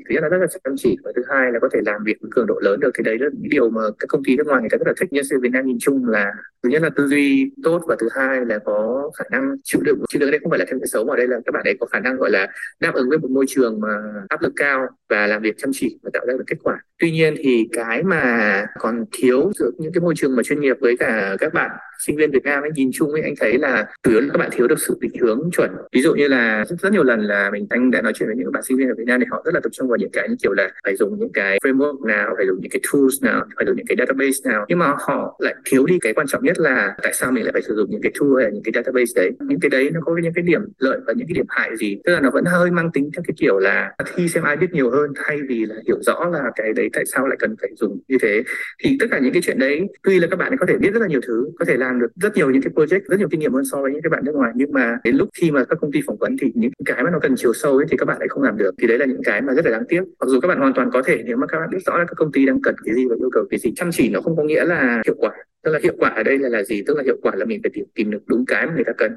Thứ 0.08 0.14
nhất 0.14 0.22
là 0.22 0.28
rất 0.28 0.38
là 0.40 0.46
chăm 0.64 0.74
chỉ 0.76 0.96
và 1.04 1.12
thứ 1.16 1.22
hai 1.28 1.52
là 1.52 1.58
có 1.58 1.68
thể 1.72 1.80
làm 1.86 2.04
việc 2.04 2.16
với 2.20 2.30
cường 2.34 2.46
độ 2.46 2.58
lớn 2.62 2.80
được. 2.80 2.90
Thì 2.98 3.04
đấy 3.04 3.18
là 3.20 3.26
những 3.32 3.50
điều 3.50 3.70
mà 3.70 3.82
các 3.98 4.06
công 4.08 4.24
ty 4.24 4.36
nước 4.36 4.46
ngoài 4.46 4.60
người 4.60 4.70
ta 4.70 4.76
rất 4.78 4.86
là 4.86 4.92
thích. 5.00 5.12
Nhân 5.12 5.24
sự 5.24 5.40
Việt 5.40 5.52
Nam 5.52 5.66
nhìn 5.66 5.76
chung 5.80 6.08
là 6.08 6.32
thứ 6.62 6.68
nhất 6.68 6.82
là 6.82 6.90
tư 6.96 7.06
duy 7.06 7.50
tốt 7.62 7.82
và 7.86 7.96
thứ 7.98 8.08
hai 8.16 8.44
là 8.46 8.58
có 8.58 9.10
khả 9.18 9.24
năng 9.30 9.56
chịu 9.64 9.80
đựng. 9.84 10.02
Chịu 10.08 10.20
đựng 10.20 10.30
đây 10.30 10.40
không 10.42 10.50
phải 10.50 10.58
là 10.58 10.64
thêm 10.68 10.80
cái 10.80 10.86
xấu 10.86 11.04
mà 11.04 11.16
đây 11.16 11.28
là 11.28 11.36
các 11.46 11.52
bạn 11.52 11.64
ấy 11.64 11.76
có 11.80 11.86
khả 11.86 12.00
năng, 12.00 12.16
gọi 12.16 12.30
là, 12.30 12.48
đáp 12.80 12.94
ứng 12.94 13.08
với 13.08 13.18
một 13.18 13.30
môi 13.30 13.44
trường 13.48 13.80
mà 13.80 13.88
áp 14.28 14.42
lực 14.42 14.52
cao 14.56 14.86
và 15.08 15.26
làm 15.26 15.42
việc 15.42 15.54
chăm 15.58 15.70
chỉ 15.74 15.98
và 16.02 16.10
tạo 16.12 16.26
ra 16.26 16.34
được 16.38 16.44
kết 16.46 16.56
quả 16.62 16.80
tuy 16.98 17.10
nhiên 17.10 17.34
thì 17.38 17.68
cái 17.72 18.02
mà 18.02 18.64
còn 18.78 19.04
thiếu 19.12 19.52
giữa 19.54 19.70
những 19.78 19.92
cái 19.92 20.00
môi 20.00 20.14
trường 20.16 20.36
mà 20.36 20.42
chuyên 20.42 20.60
nghiệp 20.60 20.76
với 20.80 20.96
cả 20.96 21.36
các 21.38 21.54
bạn 21.54 21.70
sinh 22.06 22.16
viên 22.16 22.30
Việt 22.30 22.44
Nam 22.44 22.62
ấy 22.62 22.70
nhìn 22.74 22.90
chung 22.94 23.12
ấy 23.12 23.22
anh 23.22 23.34
thấy 23.40 23.58
là 23.58 23.86
chủ 24.02 24.10
yếu 24.10 24.20
là 24.20 24.26
các 24.32 24.38
bạn 24.38 24.50
thiếu 24.52 24.68
được 24.68 24.80
sự 24.80 24.98
định 25.00 25.10
hướng 25.20 25.50
chuẩn. 25.52 25.70
Ví 25.92 26.02
dụ 26.02 26.14
như 26.14 26.28
là 26.28 26.64
rất, 26.68 26.76
rất 26.82 26.92
nhiều 26.92 27.02
lần 27.02 27.20
là 27.20 27.50
mình 27.50 27.66
anh 27.70 27.90
đã 27.90 28.02
nói 28.02 28.12
chuyện 28.14 28.26
với 28.26 28.36
những 28.36 28.52
bạn 28.52 28.62
sinh 28.62 28.76
viên 28.76 28.88
ở 28.88 28.94
Việt 28.98 29.04
Nam 29.06 29.20
thì 29.20 29.26
họ 29.30 29.42
rất 29.44 29.54
là 29.54 29.60
tập 29.60 29.70
trung 29.72 29.88
vào 29.88 29.96
những 29.96 30.10
cái 30.12 30.28
như 30.28 30.36
kiểu 30.42 30.52
là 30.52 30.70
phải 30.84 30.96
dùng 30.96 31.18
những 31.18 31.32
cái 31.32 31.58
framework 31.64 32.06
nào 32.06 32.34
phải 32.36 32.46
dùng 32.46 32.58
những 32.60 32.70
cái 32.70 32.80
tools 32.92 33.22
nào 33.22 33.44
phải 33.56 33.66
dùng 33.66 33.76
những 33.76 33.86
cái 33.86 33.96
database 33.98 34.50
nào. 34.50 34.64
Nhưng 34.68 34.78
mà 34.78 34.94
họ 34.98 35.36
lại 35.38 35.54
thiếu 35.64 35.86
đi 35.86 35.98
cái 36.00 36.14
quan 36.14 36.26
trọng 36.26 36.44
nhất 36.44 36.58
là 36.58 36.94
tại 37.02 37.12
sao 37.14 37.32
mình 37.32 37.44
lại 37.44 37.52
phải 37.52 37.62
sử 37.62 37.74
dụng 37.74 37.90
những 37.90 38.00
cái 38.02 38.12
tool 38.20 38.28
hay 38.36 38.44
là 38.44 38.50
những 38.50 38.62
cái 38.62 38.72
database 38.74 39.12
đấy. 39.16 39.30
Những 39.40 39.60
cái 39.60 39.70
đấy 39.70 39.90
nó 39.92 40.00
có 40.04 40.16
những 40.22 40.32
cái 40.34 40.42
điểm 40.42 40.62
lợi 40.78 40.98
và 41.06 41.12
những 41.16 41.26
cái 41.26 41.34
điểm 41.34 41.46
hại 41.48 41.76
gì. 41.76 41.98
Tức 42.04 42.12
là 42.12 42.20
nó 42.20 42.30
vẫn 42.30 42.44
hơi 42.44 42.70
mang 42.70 42.90
tính 42.92 43.10
theo 43.16 43.22
cái 43.26 43.34
kiểu 43.36 43.58
là 43.58 43.92
thi 44.14 44.28
xem 44.28 44.44
ai 44.44 44.56
biết 44.56 44.72
nhiều 44.72 44.90
hơn 44.90 45.12
thay 45.16 45.38
vì 45.48 45.66
là 45.66 45.74
hiểu 45.86 45.96
rõ 46.00 46.28
là 46.32 46.42
cái 46.56 46.72
đấy 46.72 46.87
tại 46.92 47.04
sao 47.06 47.26
lại 47.26 47.36
cần 47.38 47.56
phải 47.60 47.70
dùng 47.76 48.00
như 48.08 48.16
thế. 48.22 48.42
Thì 48.84 48.96
tất 49.00 49.06
cả 49.10 49.18
những 49.18 49.32
cái 49.32 49.42
chuyện 49.42 49.58
đấy 49.58 49.80
tuy 50.02 50.18
là 50.18 50.26
các 50.30 50.36
bạn 50.36 50.56
có 50.60 50.66
thể 50.66 50.76
biết 50.76 50.90
rất 50.92 51.00
là 51.00 51.06
nhiều 51.06 51.20
thứ 51.26 51.50
có 51.58 51.64
thể 51.64 51.76
làm 51.76 52.00
được 52.00 52.08
rất 52.22 52.36
nhiều 52.36 52.50
những 52.50 52.62
cái 52.62 52.72
project 52.74 53.00
rất 53.08 53.18
nhiều 53.18 53.28
kinh 53.30 53.40
nghiệm 53.40 53.52
hơn 53.52 53.64
so 53.64 53.82
với 53.82 53.92
những 53.92 54.02
cái 54.02 54.10
bạn 54.10 54.24
nước 54.24 54.34
ngoài 54.34 54.52
nhưng 54.54 54.72
mà 54.72 54.98
đến 55.04 55.16
lúc 55.16 55.28
khi 55.34 55.50
mà 55.50 55.64
các 55.64 55.78
công 55.80 55.92
ty 55.92 56.00
phỏng 56.06 56.16
vấn 56.16 56.36
thì 56.40 56.52
những 56.54 56.70
cái 56.84 57.04
mà 57.04 57.10
nó 57.10 57.18
cần 57.22 57.34
chiều 57.36 57.52
sâu 57.52 57.76
ấy 57.76 57.86
thì 57.90 57.96
các 57.96 58.04
bạn 58.04 58.16
lại 58.18 58.28
không 58.28 58.42
làm 58.42 58.56
được. 58.56 58.74
Thì 58.78 58.88
đấy 58.88 58.98
là 58.98 59.06
những 59.06 59.22
cái 59.24 59.42
mà 59.42 59.54
rất 59.54 59.64
là 59.64 59.70
đáng 59.70 59.84
tiếc. 59.88 60.02
Mặc 60.20 60.26
dù 60.26 60.40
các 60.40 60.48
bạn 60.48 60.58
hoàn 60.58 60.74
toàn 60.74 60.90
có 60.92 61.02
thể 61.02 61.22
nếu 61.24 61.36
mà 61.36 61.46
các 61.46 61.58
bạn 61.58 61.70
biết 61.70 61.78
rõ 61.86 61.98
là 61.98 62.04
các 62.04 62.14
công 62.16 62.32
ty 62.32 62.46
đang 62.46 62.62
cần 62.62 62.74
cái 62.84 62.94
gì 62.94 63.06
và 63.06 63.16
yêu 63.18 63.30
cầu 63.32 63.44
cái 63.50 63.58
gì 63.58 63.72
chăm 63.76 63.90
chỉ 63.92 64.10
nó 64.10 64.20
không 64.20 64.36
có 64.36 64.42
nghĩa 64.42 64.64
là 64.64 65.02
hiệu 65.06 65.14
quả. 65.18 65.32
Tức 65.64 65.70
là 65.72 65.78
hiệu 65.82 65.94
quả 65.98 66.10
ở 66.10 66.22
đây 66.22 66.38
là 66.38 66.48
là 66.48 66.62
gì? 66.62 66.82
Tức 66.86 66.96
là 66.96 67.02
hiệu 67.02 67.16
quả 67.22 67.32
là 67.36 67.44
mình 67.44 67.60
phải 67.62 67.70
tìm, 67.74 67.84
tìm 67.94 68.10
được 68.10 68.22
đúng 68.26 68.46
cái 68.46 68.66
mà 68.66 68.72
người 68.74 68.84
ta 68.84 68.92
cần. 68.98 69.12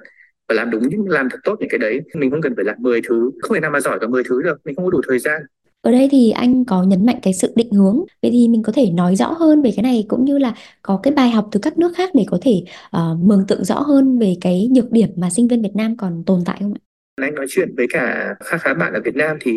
Và 0.49 0.55
làm 0.55 0.69
đúng 0.69 0.89
những 0.89 1.09
làm 1.09 1.29
thật 1.29 1.39
tốt 1.43 1.55
những 1.59 1.69
cái 1.69 1.79
đấy 1.79 2.01
mình 2.13 2.31
không 2.31 2.41
cần 2.41 2.55
phải 2.55 2.65
làm 2.65 2.75
10 2.79 3.01
thứ 3.09 3.31
không 3.41 3.53
thể 3.53 3.59
nào 3.59 3.71
mà 3.71 3.79
giỏi 3.79 3.99
cả 3.99 4.07
10 4.07 4.23
thứ 4.23 4.41
được 4.41 4.57
mình 4.65 4.75
không 4.75 4.85
có 4.85 4.91
đủ 4.91 5.01
thời 5.07 5.19
gian 5.19 5.41
ở 5.81 5.91
đây 5.91 6.07
thì 6.11 6.31
anh 6.31 6.65
có 6.65 6.83
nhấn 6.83 7.05
mạnh 7.05 7.19
cái 7.21 7.33
sự 7.33 7.53
định 7.55 7.71
hướng. 7.71 7.99
Vậy 8.21 8.31
thì 8.31 8.47
mình 8.47 8.63
có 8.63 8.71
thể 8.75 8.89
nói 8.91 9.15
rõ 9.15 9.31
hơn 9.31 9.61
về 9.61 9.71
cái 9.75 9.83
này 9.83 10.05
cũng 10.07 10.25
như 10.25 10.37
là 10.37 10.55
có 10.81 10.99
cái 11.03 11.13
bài 11.13 11.29
học 11.29 11.47
từ 11.51 11.59
các 11.59 11.77
nước 11.77 11.91
khác 11.95 12.09
để 12.13 12.25
có 12.27 12.37
thể 12.41 12.63
uh, 12.97 13.19
mường 13.19 13.47
tượng 13.47 13.63
rõ 13.65 13.79
hơn 13.79 14.19
về 14.19 14.35
cái 14.41 14.67
nhược 14.71 14.91
điểm 14.91 15.09
mà 15.15 15.29
sinh 15.29 15.47
viên 15.47 15.61
Việt 15.61 15.75
Nam 15.75 15.97
còn 15.97 16.23
tồn 16.25 16.39
tại 16.45 16.57
không 16.61 16.73
ạ? 16.73 16.90
Anh 17.21 17.35
nói 17.35 17.45
chuyện 17.49 17.75
với 17.77 17.87
cả 17.89 18.35
khá 18.43 18.57
khá 18.57 18.73
bạn 18.73 18.93
ở 18.93 19.01
Việt 19.05 19.15
Nam 19.15 19.37
thì 19.39 19.53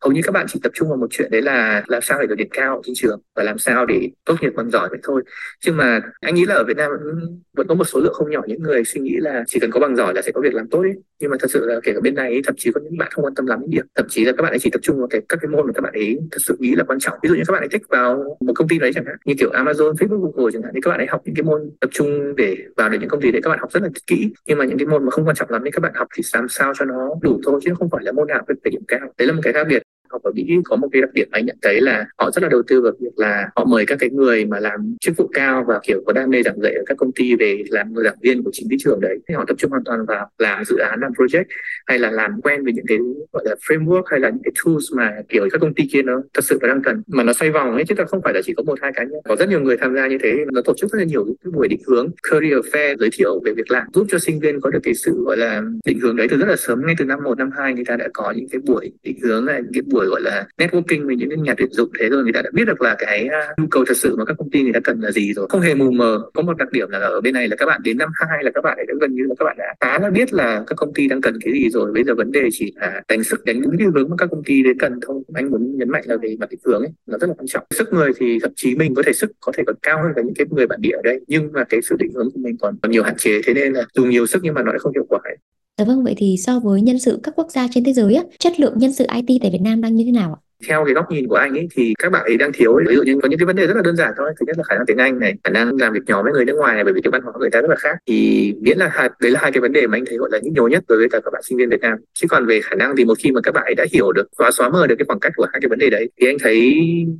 hầu 0.00 0.12
như 0.12 0.20
các 0.24 0.32
bạn 0.32 0.46
chỉ 0.48 0.60
tập 0.62 0.72
trung 0.74 0.88
vào 0.88 0.98
một 0.98 1.06
chuyện 1.10 1.30
đấy 1.30 1.42
là 1.42 1.82
làm 1.86 2.02
sao 2.02 2.20
để 2.20 2.26
được 2.26 2.34
điểm 2.34 2.48
cao 2.50 2.82
trên 2.84 2.94
trường 2.94 3.20
và 3.36 3.42
làm 3.42 3.58
sao 3.58 3.86
để 3.86 4.10
tốt 4.24 4.34
nghiệp 4.40 4.52
bằng 4.56 4.70
giỏi 4.70 4.88
vậy 4.90 4.98
thôi. 5.02 5.22
Chứ 5.60 5.72
mà 5.72 6.00
anh 6.20 6.34
nghĩ 6.34 6.44
là 6.44 6.54
ở 6.54 6.64
Việt 6.64 6.76
Nam 6.76 6.90
vẫn, 6.90 7.42
vẫn 7.56 7.66
có 7.66 7.74
một 7.74 7.84
số 7.84 8.00
lượng 8.00 8.14
không 8.14 8.30
nhỏ 8.30 8.40
những 8.46 8.62
người 8.62 8.84
suy 8.84 9.00
nghĩ 9.00 9.16
là 9.18 9.44
chỉ 9.46 9.60
cần 9.60 9.70
có 9.70 9.80
bằng 9.80 9.96
giỏi 9.96 10.14
là 10.14 10.22
sẽ 10.22 10.32
có 10.32 10.40
việc 10.40 10.54
làm 10.54 10.68
tốt 10.68 10.80
ấy. 10.80 10.92
Nhưng 11.20 11.30
mà 11.30 11.36
thật 11.40 11.50
sự 11.50 11.66
là 11.66 11.80
kể 11.82 11.92
cả 11.92 12.00
bên 12.00 12.14
này 12.14 12.30
ấy, 12.30 12.42
thậm 12.44 12.54
chí 12.58 12.72
có 12.72 12.80
những 12.84 12.98
bạn 12.98 13.08
không 13.12 13.24
quan 13.24 13.34
tâm 13.34 13.46
lắm 13.46 13.60
đến 13.60 13.70
điểm. 13.70 13.86
Thậm 13.94 14.06
chí 14.08 14.24
là 14.24 14.32
các 14.32 14.42
bạn 14.42 14.52
ấy 14.52 14.58
chỉ 14.58 14.70
tập 14.70 14.80
trung 14.82 14.98
vào 14.98 15.08
cái 15.08 15.20
các 15.28 15.38
cái 15.42 15.48
môn 15.48 15.66
mà 15.66 15.72
các 15.72 15.80
bạn 15.80 15.92
ấy 15.92 16.18
thật 16.30 16.38
sự 16.40 16.56
nghĩ 16.58 16.74
là 16.74 16.84
quan 16.84 16.98
trọng. 16.98 17.18
Ví 17.22 17.28
dụ 17.28 17.34
như 17.34 17.42
các 17.46 17.52
bạn 17.52 17.62
ấy 17.62 17.68
thích 17.68 17.82
vào 17.88 18.36
một 18.40 18.52
công 18.54 18.68
ty 18.68 18.78
đấy 18.78 18.92
chẳng 18.94 19.04
hạn 19.04 19.16
như 19.24 19.34
kiểu 19.38 19.50
Amazon, 19.50 19.94
Facebook, 19.94 20.30
Google 20.32 20.52
chẳng 20.52 20.62
hạn 20.62 20.72
thì 20.74 20.80
các 20.80 20.90
bạn 20.90 21.00
ấy 21.00 21.06
học 21.06 21.22
những 21.24 21.34
cái 21.34 21.42
môn 21.42 21.70
tập 21.80 21.90
trung 21.92 22.36
để 22.36 22.56
vào 22.76 22.88
được 22.88 22.98
những 23.00 23.08
công 23.08 23.20
ty 23.20 23.30
đấy. 23.32 23.42
Các 23.42 23.50
bạn 23.50 23.58
học 23.58 23.72
rất 23.72 23.82
là 23.82 23.88
kỹ 24.06 24.30
nhưng 24.46 24.58
mà 24.58 24.64
những 24.64 24.78
cái 24.78 24.86
môn 24.86 25.04
mà 25.04 25.10
không 25.10 25.26
quan 25.26 25.36
trọng 25.36 25.50
lắm 25.50 25.62
thì 25.64 25.70
các 25.70 25.80
bạn 25.80 25.92
học 25.94 26.08
thì 26.14 26.22
làm 26.34 26.48
sao 26.48 26.72
cho 26.78 26.84
nó 26.84 27.05
đủ 27.20 27.40
thôi, 27.44 27.60
chứ 27.64 27.74
không 27.78 27.90
phải 27.90 28.04
là 28.04 28.12
môn 28.12 28.28
nào 28.28 28.42
phải 28.46 28.70
điểm 28.70 28.82
cao. 28.88 29.08
Đấy 29.18 29.28
là 29.28 29.34
một 29.34 29.40
cái 29.44 29.52
khác 29.52 29.66
biệt 29.68 29.82
học 30.10 30.22
ở 30.22 30.30
Mỹ 30.34 30.46
có 30.64 30.76
một 30.76 30.88
cái 30.92 31.02
đặc 31.02 31.10
điểm 31.12 31.28
anh 31.30 31.46
nhận 31.46 31.56
thấy 31.62 31.80
là 31.80 32.06
họ 32.18 32.30
rất 32.30 32.42
là 32.42 32.48
đầu 32.48 32.62
tư 32.66 32.80
vào 32.80 32.92
việc 33.00 33.18
là 33.18 33.48
họ 33.56 33.64
mời 33.64 33.86
các 33.86 33.98
cái 34.00 34.10
người 34.10 34.44
mà 34.44 34.60
làm 34.60 34.96
chức 35.00 35.16
vụ 35.16 35.30
cao 35.32 35.64
và, 35.68 35.80
kiểu, 35.82 36.02
có 36.06 36.12
đam 36.12 36.30
mê 36.30 36.42
giảng 36.42 36.60
dạy 36.62 36.72
ở 36.72 36.82
các 36.86 36.96
công 36.98 37.12
ty 37.12 37.36
về 37.36 37.62
làm 37.68 37.92
người 37.92 38.04
giảng 38.04 38.16
viên 38.22 38.42
của 38.42 38.50
chính 38.52 38.66
cái 38.70 38.78
trường 38.80 39.00
đấy. 39.00 39.18
Thì 39.28 39.34
họ 39.34 39.44
tập 39.48 39.54
trung 39.58 39.70
hoàn 39.70 39.84
toàn 39.84 40.06
vào 40.06 40.30
làm 40.38 40.64
dự 40.64 40.76
án, 40.76 41.00
làm 41.00 41.12
project, 41.12 41.44
hay 41.86 41.98
là 41.98 42.10
làm 42.10 42.40
quen 42.40 42.64
với 42.64 42.72
những 42.72 42.86
cái, 42.88 42.98
gọi 43.32 43.44
là, 43.46 43.54
framework, 43.68 44.02
hay 44.06 44.20
là 44.20 44.30
những 44.30 44.42
cái 44.42 44.52
tools 44.64 44.84
mà, 44.96 45.12
kiểu, 45.28 45.48
các 45.52 45.58
công 45.60 45.74
ty 45.74 45.88
kia 45.92 46.02
nó 46.02 46.22
thật 46.34 46.44
sự 46.44 46.58
là 46.62 46.68
đang 46.68 46.82
cần. 46.82 47.02
Mà 47.06 47.22
nó 47.22 47.32
xoay 47.32 47.50
vòng 47.50 47.74
ấy, 47.74 47.84
chứ 47.88 47.94
ta 47.94 48.04
không 48.04 48.20
phải 48.24 48.34
là 48.34 48.40
chỉ 48.44 48.54
có 48.56 48.62
một, 48.62 48.78
hai 48.82 48.92
cá 48.94 49.04
nhân. 49.04 49.20
Có 49.28 49.36
rất 49.36 49.48
nhiều 49.48 49.60
người 49.60 49.76
tham 49.76 49.94
gia 49.94 50.08
như 50.08 50.18
thế, 50.22 50.44
nó 50.52 50.62
tổ 50.62 50.74
chức 50.76 50.90
rất 50.90 50.98
là 50.98 51.04
nhiều 51.04 51.24
cái 51.24 51.50
buổi 51.54 51.68
định 51.68 51.80
hướng, 51.86 52.10
career 52.30 52.58
fair 52.72 52.96
giới 52.98 53.10
thiệu 53.12 53.40
về 53.44 53.52
việc 53.56 53.70
làm, 53.70 53.86
giúp 53.94 54.06
cho 54.10 54.18
sinh 54.18 54.40
viên 54.40 54.60
có 54.60 54.70
được 54.70 54.80
cái 54.82 54.94
sự, 54.94 55.12
gọi 55.24 55.36
là, 55.36 55.62
định 55.84 55.98
hướng 56.00 56.16
đấy 56.16 56.26
từ 56.30 56.36
rất 56.36 56.48
là 56.48 56.56
sớm, 56.56 56.86
ngay 56.86 56.94
từ 56.98 57.04
năm 57.04 57.18
một, 57.24 57.38
năm 57.38 57.50
hai, 57.56 57.74
người 57.74 57.84
ta 57.84 57.96
đã 57.96 58.08
có 58.12 58.32
những 58.36 58.48
cái 58.48 58.60
buổi 58.66 58.92
định 59.02 59.18
hướng 59.22 59.44
này, 59.44 59.60
những 59.62 59.72
cái 59.72 59.82
buổi 59.86 59.95
gọi 60.04 60.20
là, 60.20 60.46
networking 60.58 61.06
với 61.06 61.16
những 61.16 61.42
nhà 61.42 61.54
tuyển 61.56 61.72
dụng 61.72 61.90
thế 61.98 62.08
rồi 62.08 62.22
người 62.22 62.32
ta 62.32 62.42
đã 62.42 62.50
biết 62.52 62.64
được 62.64 62.82
là 62.82 62.96
cái 62.98 63.28
à, 63.32 63.48
nhu 63.58 63.66
cầu 63.70 63.84
thật 63.86 63.96
sự 63.96 64.16
mà 64.16 64.24
các 64.24 64.36
công 64.38 64.50
ty 64.50 64.62
người 64.62 64.72
ta 64.72 64.80
cần 64.80 65.00
là 65.00 65.10
gì 65.10 65.32
rồi. 65.32 65.46
Không 65.48 65.60
hề 65.60 65.74
mù 65.74 65.90
mờ. 65.90 66.30
Có 66.34 66.42
một 66.42 66.56
đặc 66.56 66.72
điểm 66.72 66.90
là 66.90 66.98
ở 66.98 67.20
bên 67.20 67.34
này 67.34 67.48
là 67.48 67.56
các 67.56 67.66
bạn 67.66 67.80
đến 67.84 67.98
năm 67.98 68.08
hai 68.14 68.44
là 68.44 68.50
các 68.54 68.60
bạn 68.64 68.78
đã 68.88 68.94
gần 69.00 69.14
như 69.14 69.22
là 69.28 69.34
các 69.38 69.44
bạn 69.44 69.56
đã 69.58 69.74
khá 69.80 69.98
là 69.98 70.10
biết 70.10 70.32
là 70.32 70.64
các 70.66 70.74
công 70.74 70.94
ty 70.94 71.08
đang 71.08 71.20
cần 71.20 71.38
cái 71.44 71.52
gì 71.52 71.70
rồi. 71.70 71.92
Bây 71.92 72.04
giờ 72.04 72.14
vấn 72.14 72.32
đề 72.32 72.48
chỉ 72.52 72.72
là 72.76 73.02
đánh 73.08 73.24
sức 73.24 73.44
đánh 73.44 73.62
đúng 73.62 73.78
cái 73.78 73.88
hướng 73.94 74.10
mà 74.10 74.16
các 74.18 74.28
công 74.30 74.44
ty 74.44 74.62
đấy 74.62 74.74
cần 74.78 74.92
thôi. 75.02 75.22
Anh 75.34 75.50
muốn 75.50 75.78
nhấn 75.78 75.90
mạnh 75.90 76.02
là 76.06 76.16
về 76.22 76.36
mặt 76.40 76.50
định 76.50 76.60
hướng 76.64 76.82
ấy, 76.82 76.90
nó 77.06 77.18
rất 77.18 77.26
là 77.26 77.34
quan 77.38 77.46
trọng. 77.46 77.64
Sức 77.70 77.92
người 77.92 78.12
thì 78.16 78.38
thậm 78.42 78.50
chí 78.56 78.74
mình 78.74 78.94
có 78.94 79.02
thể 79.06 79.12
sức, 79.12 79.30
có 79.40 79.52
thể 79.56 79.64
còn 79.66 79.76
cao 79.82 80.02
hơn 80.02 80.12
cả 80.16 80.22
những 80.22 80.34
cái 80.34 80.46
người 80.50 80.66
bản 80.66 80.80
địa 80.80 80.96
ở 80.96 81.02
đây. 81.04 81.20
Nhưng 81.26 81.52
mà 81.52 81.64
cái 81.64 81.82
sự 81.82 81.96
định 81.98 82.12
hướng 82.14 82.30
của 82.34 82.40
mình 82.42 82.56
còn 82.60 82.74
còn 82.82 82.90
nhiều 82.90 83.02
hạn 83.02 83.16
chế. 83.16 83.40
Thế 83.44 83.54
nên 83.54 83.72
là 83.72 83.84
dùng 83.94 84.10
nhiều 84.10 84.26
sức 84.26 84.40
nhưng 84.42 84.54
mà 84.54 84.62
nó 84.62 84.72
lại 84.72 84.78
không 84.78 84.92
hiệu 84.94 85.06
quả 85.08 85.20
ấy. 85.24 85.36
Dạ 85.78 85.84
vâng, 85.84 86.04
vậy 86.04 86.14
thì 86.16 86.36
so 86.38 86.60
với 86.60 86.82
nhân 86.82 86.98
sự 86.98 87.20
các 87.22 87.34
quốc 87.36 87.50
gia 87.50 87.68
trên 87.70 87.84
thế 87.84 87.92
giới 87.92 88.14
á, 88.14 88.22
chất 88.38 88.60
lượng 88.60 88.78
nhân 88.78 88.92
sự 88.92 89.06
IT 89.14 89.38
tại 89.42 89.50
Việt 89.50 89.60
Nam 89.62 89.80
đang 89.80 89.94
như 89.96 90.04
thế 90.04 90.12
nào 90.12 90.34
ạ? 90.34 90.40
Theo 90.68 90.84
cái 90.84 90.94
góc 90.94 91.10
nhìn 91.10 91.28
của 91.28 91.34
anh 91.34 91.54
ấy 91.54 91.68
thì 91.76 91.94
các 91.98 92.12
bạn 92.12 92.24
ấy 92.24 92.36
đang 92.36 92.52
thiếu 92.52 92.74
ấy. 92.74 92.84
ví 92.88 92.94
dụ 92.96 93.02
như 93.02 93.18
có 93.22 93.28
những 93.28 93.38
cái 93.38 93.46
vấn 93.46 93.56
đề 93.56 93.66
rất 93.66 93.76
là 93.76 93.82
đơn 93.84 93.96
giản 93.96 94.12
thôi. 94.16 94.32
Thứ 94.40 94.46
nhất 94.46 94.58
là 94.58 94.64
khả 94.64 94.74
năng 94.74 94.86
tiếng 94.86 94.96
anh 94.96 95.18
này 95.18 95.34
khả 95.44 95.50
năng 95.50 95.76
làm 95.76 95.92
việc 95.92 96.00
nhóm 96.06 96.24
với 96.24 96.32
người 96.32 96.44
nước 96.44 96.56
ngoài 96.56 96.74
này 96.74 96.84
bởi 96.84 96.92
vì 96.92 97.00
cái 97.00 97.10
văn 97.10 97.22
hóa 97.22 97.32
người 97.40 97.50
ta 97.50 97.60
rất 97.60 97.70
là 97.70 97.76
khác. 97.76 97.96
Thì 98.06 98.54
miễn 98.60 98.78
là 98.78 98.88
hai, 98.92 99.10
đấy 99.20 99.30
là 99.30 99.40
hai 99.42 99.52
cái 99.52 99.60
vấn 99.60 99.72
đề 99.72 99.86
mà 99.86 99.96
anh 99.96 100.04
thấy 100.06 100.18
gọi 100.18 100.28
là 100.32 100.38
nhức 100.42 100.52
nhối 100.52 100.70
nhất 100.70 100.84
đối 100.88 100.98
với 100.98 101.08
cả 101.08 101.20
các 101.24 101.30
bạn 101.32 101.42
sinh 101.42 101.58
viên 101.58 101.68
Việt 101.68 101.80
Nam. 101.80 101.98
Chứ 102.14 102.26
còn 102.30 102.46
về 102.46 102.60
khả 102.60 102.74
năng 102.74 102.96
thì 102.96 103.04
một 103.04 103.18
khi 103.18 103.30
mà 103.30 103.40
các 103.40 103.54
bạn 103.54 103.64
ấy 103.64 103.74
đã 103.74 103.86
hiểu 103.92 104.12
được 104.12 104.26
và 104.38 104.50
xóa 104.50 104.68
mờ 104.68 104.86
được 104.86 104.94
cái 104.98 105.04
khoảng 105.06 105.20
cách 105.20 105.32
của 105.36 105.46
hai 105.52 105.60
cái 105.60 105.68
vấn 105.68 105.78
đề 105.78 105.90
đấy 105.90 106.10
thì 106.20 106.26
anh 106.26 106.36
thấy 106.38 106.74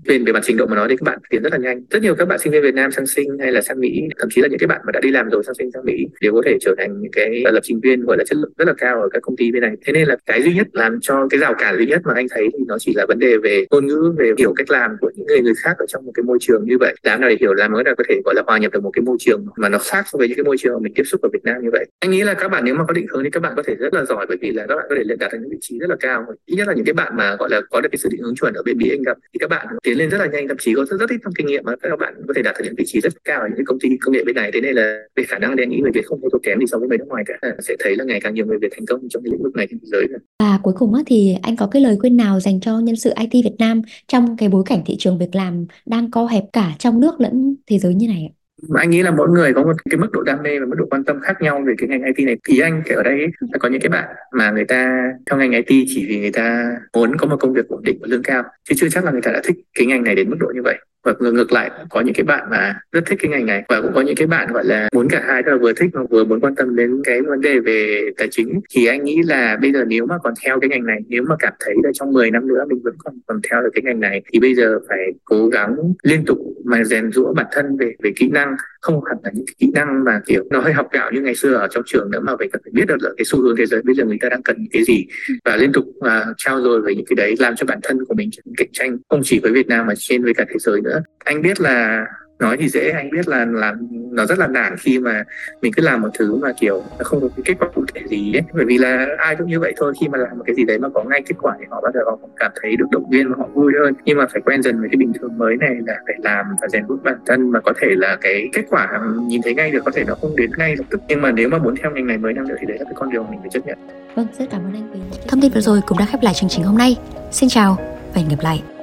về 0.04 0.18
về 0.18 0.32
mặt 0.32 0.40
trình 0.44 0.56
độ 0.56 0.66
mà 0.66 0.76
nói 0.76 0.88
thì 0.88 0.96
các 0.96 1.04
bạn 1.04 1.18
tiến 1.30 1.42
rất 1.42 1.52
là 1.52 1.58
nhanh. 1.58 1.82
Rất 1.90 2.02
nhiều 2.02 2.14
các 2.14 2.28
bạn 2.28 2.38
sinh 2.38 2.52
viên 2.52 2.62
Việt 2.62 2.74
Nam 2.74 2.90
sang 2.90 3.06
sinh 3.06 3.38
hay 3.40 3.52
là 3.52 3.60
sang 3.60 3.80
Mỹ 3.80 4.02
thậm 4.18 4.28
chí 4.30 4.42
là 4.42 4.48
những 4.48 4.58
cái 4.58 4.66
bạn 4.66 4.80
mà 4.86 4.92
đã 4.92 5.00
đi 5.00 5.10
làm 5.10 5.28
rồi 5.30 5.42
sang 5.44 5.54
sinh 5.54 5.70
sang 5.72 5.84
Mỹ 5.84 6.06
đều 6.20 6.32
có 6.32 6.42
thể 6.44 6.56
trở 6.60 6.74
thành 6.78 7.00
những 7.00 7.12
cái 7.12 7.42
lập 7.44 7.60
trình 7.62 7.80
viên 7.80 8.00
gọi 8.00 8.16
là 8.16 8.24
chất 8.24 8.38
lượng 8.38 8.52
rất 8.58 8.68
là 8.68 8.74
cao 8.78 9.00
ở 9.02 9.08
các 9.12 9.22
công 9.22 9.36
ty 9.36 9.52
bên 9.52 9.62
này. 9.62 9.72
Thế 9.86 9.92
nên 9.92 10.08
là 10.08 10.16
cái 10.26 10.42
duy 10.42 10.54
nhất 10.54 10.66
làm 10.72 10.98
cho 11.00 11.26
cái 11.30 11.40
rào 11.40 11.54
cản 11.58 11.76
duy 11.76 11.86
nhất 11.86 12.02
mà 12.04 12.12
anh 12.14 12.26
thấy 12.30 12.48
thì 12.52 12.64
nó 12.66 12.78
chỉ 12.78 12.92
là 12.94 13.06
vấn 13.08 13.18
đề 13.18 13.25
về 13.42 13.66
ngôn 13.70 13.86
ngữ 13.86 14.14
về 14.18 14.32
hiểu 14.38 14.52
cách 14.56 14.70
làm 14.70 14.96
của 15.00 15.10
những 15.14 15.26
người 15.26 15.40
người 15.40 15.54
khác 15.62 15.74
ở 15.78 15.86
trong 15.88 16.04
một 16.06 16.12
cái 16.14 16.22
môi 16.22 16.38
trường 16.40 16.64
như 16.64 16.78
vậy. 16.80 16.94
Làm 17.02 17.20
nào 17.20 17.30
để 17.30 17.36
hiểu 17.40 17.54
làm 17.54 17.72
mới 17.72 17.84
là 17.84 17.94
có 17.98 18.04
thể 18.08 18.20
gọi 18.24 18.34
là 18.34 18.42
hòa 18.46 18.58
nhập 18.58 18.72
được 18.72 18.82
một 18.82 18.90
cái 18.92 19.02
môi 19.02 19.16
trường 19.20 19.46
mà 19.56 19.68
nó 19.68 19.78
khác 19.78 20.04
so 20.12 20.16
với 20.18 20.28
những 20.28 20.36
cái 20.36 20.44
môi 20.44 20.56
trường 20.58 20.74
mà 20.74 20.78
mình 20.82 20.92
tiếp 20.94 21.02
xúc 21.06 21.20
ở 21.22 21.28
Việt 21.32 21.44
Nam 21.44 21.56
như 21.62 21.70
vậy. 21.72 21.84
Anh 22.00 22.10
nghĩ 22.10 22.22
là 22.22 22.34
các 22.34 22.48
bạn 22.48 22.64
nếu 22.64 22.74
mà 22.74 22.84
có 22.88 22.92
định 22.92 23.06
hướng 23.10 23.24
thì 23.24 23.30
các 23.30 23.40
bạn 23.40 23.52
có 23.56 23.62
thể 23.62 23.74
rất 23.74 23.94
là 23.94 24.04
giỏi 24.04 24.26
bởi 24.28 24.36
vì 24.40 24.50
là 24.50 24.66
các 24.68 24.76
bạn 24.76 24.86
có 24.88 24.94
thể 24.98 25.04
lên 25.04 25.18
đạt 25.18 25.32
được 25.32 25.38
những 25.40 25.50
vị 25.50 25.58
trí 25.60 25.78
rất 25.78 25.90
là 25.90 25.96
cao. 26.00 26.24
Ít 26.46 26.56
nhất 26.56 26.68
là 26.68 26.74
những 26.74 26.84
cái 26.84 26.92
bạn 26.92 27.16
mà 27.16 27.36
gọi 27.38 27.48
là 27.50 27.60
có 27.70 27.80
được 27.80 27.88
cái 27.92 27.98
sự 27.98 28.08
định 28.12 28.22
hướng 28.22 28.34
chuẩn 28.34 28.54
ở 28.54 28.62
bên 28.62 28.78
Mỹ 28.78 28.90
anh 28.90 29.02
gặp 29.02 29.16
thì 29.32 29.38
các 29.38 29.50
bạn 29.50 29.66
tiến 29.82 29.98
lên 29.98 30.10
rất 30.10 30.18
là 30.18 30.26
nhanh 30.26 30.48
thậm 30.48 30.56
chí 30.60 30.74
có 30.74 30.84
rất, 30.84 30.96
rất 31.00 31.10
ít 31.10 31.20
năm 31.22 31.32
kinh 31.36 31.46
nghiệm 31.46 31.64
mà 31.64 31.76
các 31.82 31.98
bạn 31.98 32.14
có 32.28 32.34
thể 32.36 32.42
đạt 32.42 32.54
được 32.58 32.64
những 32.64 32.74
vị 32.78 32.84
trí 32.86 33.00
rất 33.00 33.12
cao 33.24 33.40
ở 33.40 33.48
những 33.56 33.64
công 33.64 33.78
ty 33.80 33.88
công 34.00 34.12
nghệ 34.12 34.24
bên 34.24 34.36
này. 34.36 34.50
Thế 34.54 34.60
nên 34.60 34.74
là 34.74 35.02
về 35.16 35.24
khả 35.24 35.38
năng 35.38 35.56
thì 35.56 35.62
anh 35.62 35.70
nghĩ 35.70 35.80
người 35.82 35.92
Việt 35.94 36.06
không 36.06 36.20
có 36.22 36.28
thua 36.32 36.38
kém 36.38 36.60
gì 36.60 36.66
so 36.66 36.78
với 36.78 36.88
người 36.88 36.98
nước 36.98 37.08
ngoài 37.08 37.24
cả. 37.26 37.34
À, 37.40 37.54
sẽ 37.58 37.76
thấy 37.78 37.96
là 37.96 38.04
ngày 38.04 38.20
càng 38.20 38.34
nhiều 38.34 38.46
người 38.46 38.58
Việt 38.58 38.72
thành 38.72 38.86
công 38.86 39.08
trong 39.08 39.22
cái 39.22 39.30
lĩnh 39.32 39.42
vực 39.42 39.56
này 39.56 39.66
trên 39.70 39.78
thế 39.78 39.86
giới 39.92 40.06
và 40.38 40.60
cuối 40.62 40.74
cùng 40.78 40.92
thì 41.06 41.36
anh 41.42 41.56
có 41.56 41.68
cái 41.70 41.82
lời 41.82 41.96
khuyên 42.00 42.16
nào 42.16 42.40
dành 42.40 42.60
cho 42.60 42.80
nhân 42.80 42.96
sự 42.96 43.10
IT 43.20 43.44
Việt 43.44 43.56
Nam 43.58 43.82
trong 44.08 44.36
cái 44.36 44.48
bối 44.48 44.62
cảnh 44.66 44.82
thị 44.86 44.96
trường 44.98 45.18
việc 45.18 45.34
làm 45.34 45.66
đang 45.86 46.10
co 46.10 46.26
hẹp 46.26 46.44
cả 46.52 46.72
trong 46.78 47.00
nước 47.00 47.20
lẫn 47.20 47.56
thế 47.66 47.78
giới 47.78 47.94
như 47.94 48.08
này 48.08 48.30
ạ? 48.32 48.36
anh 48.74 48.90
nghĩ 48.90 49.02
là 49.02 49.10
mỗi 49.10 49.28
người 49.28 49.54
có 49.54 49.62
một 49.62 49.72
cái 49.90 49.98
mức 49.98 50.12
độ 50.12 50.22
đam 50.22 50.42
mê 50.42 50.58
và 50.60 50.66
mức 50.66 50.74
độ 50.78 50.86
quan 50.90 51.04
tâm 51.04 51.20
khác 51.20 51.36
nhau 51.40 51.62
về 51.66 51.74
cái 51.78 51.88
ngành 51.88 52.02
IT 52.02 52.26
này 52.26 52.36
thì 52.48 52.60
anh 52.60 52.82
kể 52.84 52.94
ở 52.94 53.02
đây 53.02 53.18
là 53.40 53.58
có 53.58 53.68
những 53.68 53.80
cái 53.80 53.88
bạn 53.88 54.04
mà 54.32 54.50
người 54.50 54.64
ta, 54.64 55.10
theo 55.30 55.38
ngành 55.38 55.50
IT 55.50 55.86
chỉ 55.88 56.06
vì 56.08 56.20
người 56.20 56.32
ta 56.32 56.70
muốn 56.92 57.16
có 57.16 57.26
một 57.26 57.36
công 57.40 57.52
việc 57.52 57.68
ổn 57.68 57.82
định 57.82 57.98
và 58.00 58.06
lương 58.10 58.22
cao, 58.22 58.42
chứ 58.68 58.74
chưa 58.78 58.88
chắc 58.88 59.04
là 59.04 59.10
người 59.10 59.22
ta 59.22 59.32
đã 59.32 59.40
thích 59.44 59.56
cái 59.74 59.86
ngành 59.86 60.04
này 60.04 60.14
đến 60.14 60.30
mức 60.30 60.36
độ 60.40 60.52
như 60.54 60.62
vậy 60.62 60.78
và 61.06 61.30
ngược 61.30 61.52
lại, 61.52 61.70
có 61.90 62.00
những 62.00 62.14
cái 62.14 62.24
bạn 62.24 62.50
mà 62.50 62.80
rất 62.92 63.06
thích 63.06 63.18
cái 63.22 63.30
ngành 63.30 63.46
này, 63.46 63.64
và 63.68 63.80
cũng 63.80 63.92
có 63.94 64.00
những 64.00 64.16
cái 64.16 64.26
bạn, 64.26 64.52
gọi 64.52 64.64
là, 64.64 64.88
muốn 64.94 65.08
cả 65.08 65.22
hai 65.26 65.42
tức 65.42 65.50
là 65.52 65.58
vừa 65.58 65.72
thích 65.72 65.90
mà 65.92 66.00
vừa 66.10 66.24
muốn 66.24 66.40
quan 66.40 66.54
tâm 66.54 66.76
đến 66.76 67.02
cái 67.04 67.22
vấn 67.22 67.40
đề 67.40 67.58
về 67.58 68.10
tài 68.16 68.28
chính. 68.30 68.60
Thì 68.70 68.86
anh 68.86 69.04
nghĩ 69.04 69.22
là 69.22 69.58
bây 69.62 69.72
giờ 69.72 69.84
nếu 69.86 70.06
mà 70.06 70.18
còn 70.22 70.34
theo 70.44 70.60
cái 70.60 70.68
ngành 70.70 70.86
này, 70.86 70.98
nếu 71.08 71.22
mà 71.28 71.36
cảm 71.38 71.52
thấy 71.60 71.74
là 71.84 71.90
trong 71.94 72.12
10 72.12 72.30
năm 72.30 72.48
nữa 72.48 72.64
mình 72.68 72.80
vẫn 72.84 72.94
còn 73.04 73.14
còn 73.26 73.40
theo 73.50 73.62
được 73.62 73.70
cái 73.74 73.82
ngành 73.82 74.00
này, 74.00 74.22
thì 74.32 74.40
bây 74.40 74.54
giờ 74.54 74.78
phải 74.88 74.98
cố 75.24 75.48
gắng 75.48 75.76
liên 76.02 76.24
tục 76.24 76.38
mà 76.64 76.84
rèn 76.84 77.12
rũa 77.12 77.32
bản 77.34 77.46
thân 77.52 77.76
về 77.76 77.92
về 78.02 78.12
kỹ 78.16 78.28
năng 78.28 78.56
không 78.80 79.04
hẳn 79.04 79.16
là 79.22 79.30
những 79.34 79.46
cái 79.46 79.54
kỹ 79.58 79.70
năng 79.74 80.04
mà 80.04 80.20
kiểu 80.26 80.44
nó 80.50 80.60
hơi 80.60 80.72
học 80.72 80.88
gạo 80.92 81.10
như 81.12 81.20
ngày 81.20 81.34
xưa 81.34 81.54
ở 81.54 81.68
trong 81.70 81.82
trường 81.86 82.10
nữa 82.10 82.20
mà 82.20 82.32
phải 82.38 82.48
cần 82.52 82.62
phải 82.64 82.72
biết 82.74 82.86
được 82.86 82.96
là 83.00 83.10
cái 83.16 83.24
xu 83.24 83.42
hướng 83.42 83.56
thế 83.56 83.66
giới 83.66 83.82
bây 83.82 83.94
giờ 83.94 84.04
người 84.04 84.18
ta 84.20 84.28
đang 84.28 84.42
cần 84.42 84.66
cái 84.72 84.84
gì 84.84 85.06
và 85.44 85.56
liên 85.56 85.72
tục 85.72 85.84
uh, 85.98 86.10
trao 86.36 86.60
dồi 86.60 86.80
về 86.82 86.94
những 86.94 87.06
cái 87.06 87.16
đấy 87.16 87.34
làm 87.38 87.56
cho 87.56 87.66
bản 87.66 87.78
thân 87.82 88.04
của 88.04 88.14
mình 88.14 88.30
cạnh 88.56 88.68
tranh 88.72 88.98
không 89.08 89.20
chỉ 89.24 89.38
với 89.38 89.52
Việt 89.52 89.66
Nam 89.66 89.86
mà 89.86 89.94
trên 89.96 90.24
với 90.24 90.34
cả 90.34 90.44
thế 90.48 90.56
giới 90.58 90.80
nữa. 90.80 91.02
Anh 91.24 91.42
biết 91.42 91.60
là 91.60 92.06
nói 92.38 92.56
thì 92.56 92.68
dễ 92.68 92.90
anh 92.90 93.10
biết 93.10 93.28
là 93.28 93.44
là 93.44 93.74
nó 94.10 94.26
rất 94.26 94.38
là 94.38 94.46
nản 94.46 94.76
khi 94.78 94.98
mà 94.98 95.24
mình 95.62 95.72
cứ 95.76 95.82
làm 95.82 96.02
một 96.02 96.08
thứ 96.18 96.36
mà 96.36 96.52
kiểu 96.60 96.82
nó 96.98 97.04
không 97.04 97.20
có 97.20 97.28
cái 97.36 97.42
kết 97.44 97.54
quả 97.60 97.68
cụ 97.74 97.84
thể 97.94 98.00
gì 98.08 98.32
ấy. 98.34 98.42
Bởi 98.52 98.64
vì 98.64 98.78
là 98.78 99.06
ai 99.18 99.36
cũng 99.36 99.46
như 99.46 99.60
vậy 99.60 99.72
thôi 99.76 99.92
khi 100.00 100.08
mà 100.08 100.18
làm 100.18 100.38
một 100.38 100.44
cái 100.46 100.56
gì 100.56 100.64
đấy 100.64 100.78
mà 100.78 100.88
có 100.94 101.04
ngay 101.04 101.22
kết 101.26 101.34
quả 101.42 101.56
thì 101.58 101.64
họ 101.70 101.80
bắt 101.80 101.94
đầu 101.94 102.04
họ 102.06 102.16
cũng 102.20 102.30
cảm 102.36 102.52
thấy 102.62 102.76
được 102.76 102.86
động 102.90 103.10
viên 103.10 103.28
và 103.28 103.34
họ 103.38 103.48
vui 103.54 103.72
hơn. 103.80 103.94
Nhưng 104.04 104.18
mà 104.18 104.26
phải 104.32 104.42
quen 104.42 104.62
dần 104.62 104.80
với 104.80 104.88
cái 104.88 104.96
bình 104.96 105.12
thường 105.20 105.38
mới 105.38 105.56
này 105.56 105.76
là 105.86 105.94
phải 106.06 106.16
làm 106.18 106.46
và 106.60 106.68
rèn 106.68 106.84
luyện 106.88 107.02
bản 107.02 107.18
thân 107.26 107.50
mà 107.50 107.60
có 107.60 107.72
thể 107.80 107.88
là 107.90 108.16
cái 108.20 108.48
kết 108.52 108.64
quả 108.70 109.00
nhìn 109.26 109.40
thấy 109.42 109.54
ngay 109.54 109.70
được 109.70 109.84
có 109.84 109.90
thể 109.94 110.04
nó 110.06 110.14
không 110.14 110.36
đến 110.36 110.50
ngay 110.58 110.76
lập 110.76 110.84
tức. 110.90 111.00
Nhưng 111.08 111.22
mà 111.22 111.30
nếu 111.32 111.48
mà 111.48 111.58
muốn 111.58 111.74
theo 111.82 111.90
ngành 111.90 112.06
này 112.06 112.18
mới 112.18 112.32
năm 112.32 112.48
nữa 112.48 112.56
thì 112.60 112.66
đấy 112.66 112.78
là 112.78 112.84
cái 112.84 112.94
con 112.96 113.10
đường 113.10 113.26
mình 113.30 113.40
phải 113.40 113.50
chấp 113.50 113.66
nhận. 113.66 113.78
Vâng 114.14 114.26
rất 114.38 114.44
cảm 114.50 114.60
ơn 114.60 114.74
anh 114.74 114.92
vì 114.92 115.00
thông 115.28 115.40
tin 115.40 115.52
vừa 115.52 115.60
rồi 115.60 115.80
cũng 115.86 115.98
đã 115.98 116.06
khép 116.06 116.22
lại 116.22 116.34
chương 116.34 116.50
trình 116.50 116.64
hôm 116.64 116.78
nay. 116.78 116.96
Xin 117.30 117.48
chào 117.48 117.76
và 118.14 118.20
hẹn 118.20 118.28
gặp 118.28 118.42
lại 118.42 118.75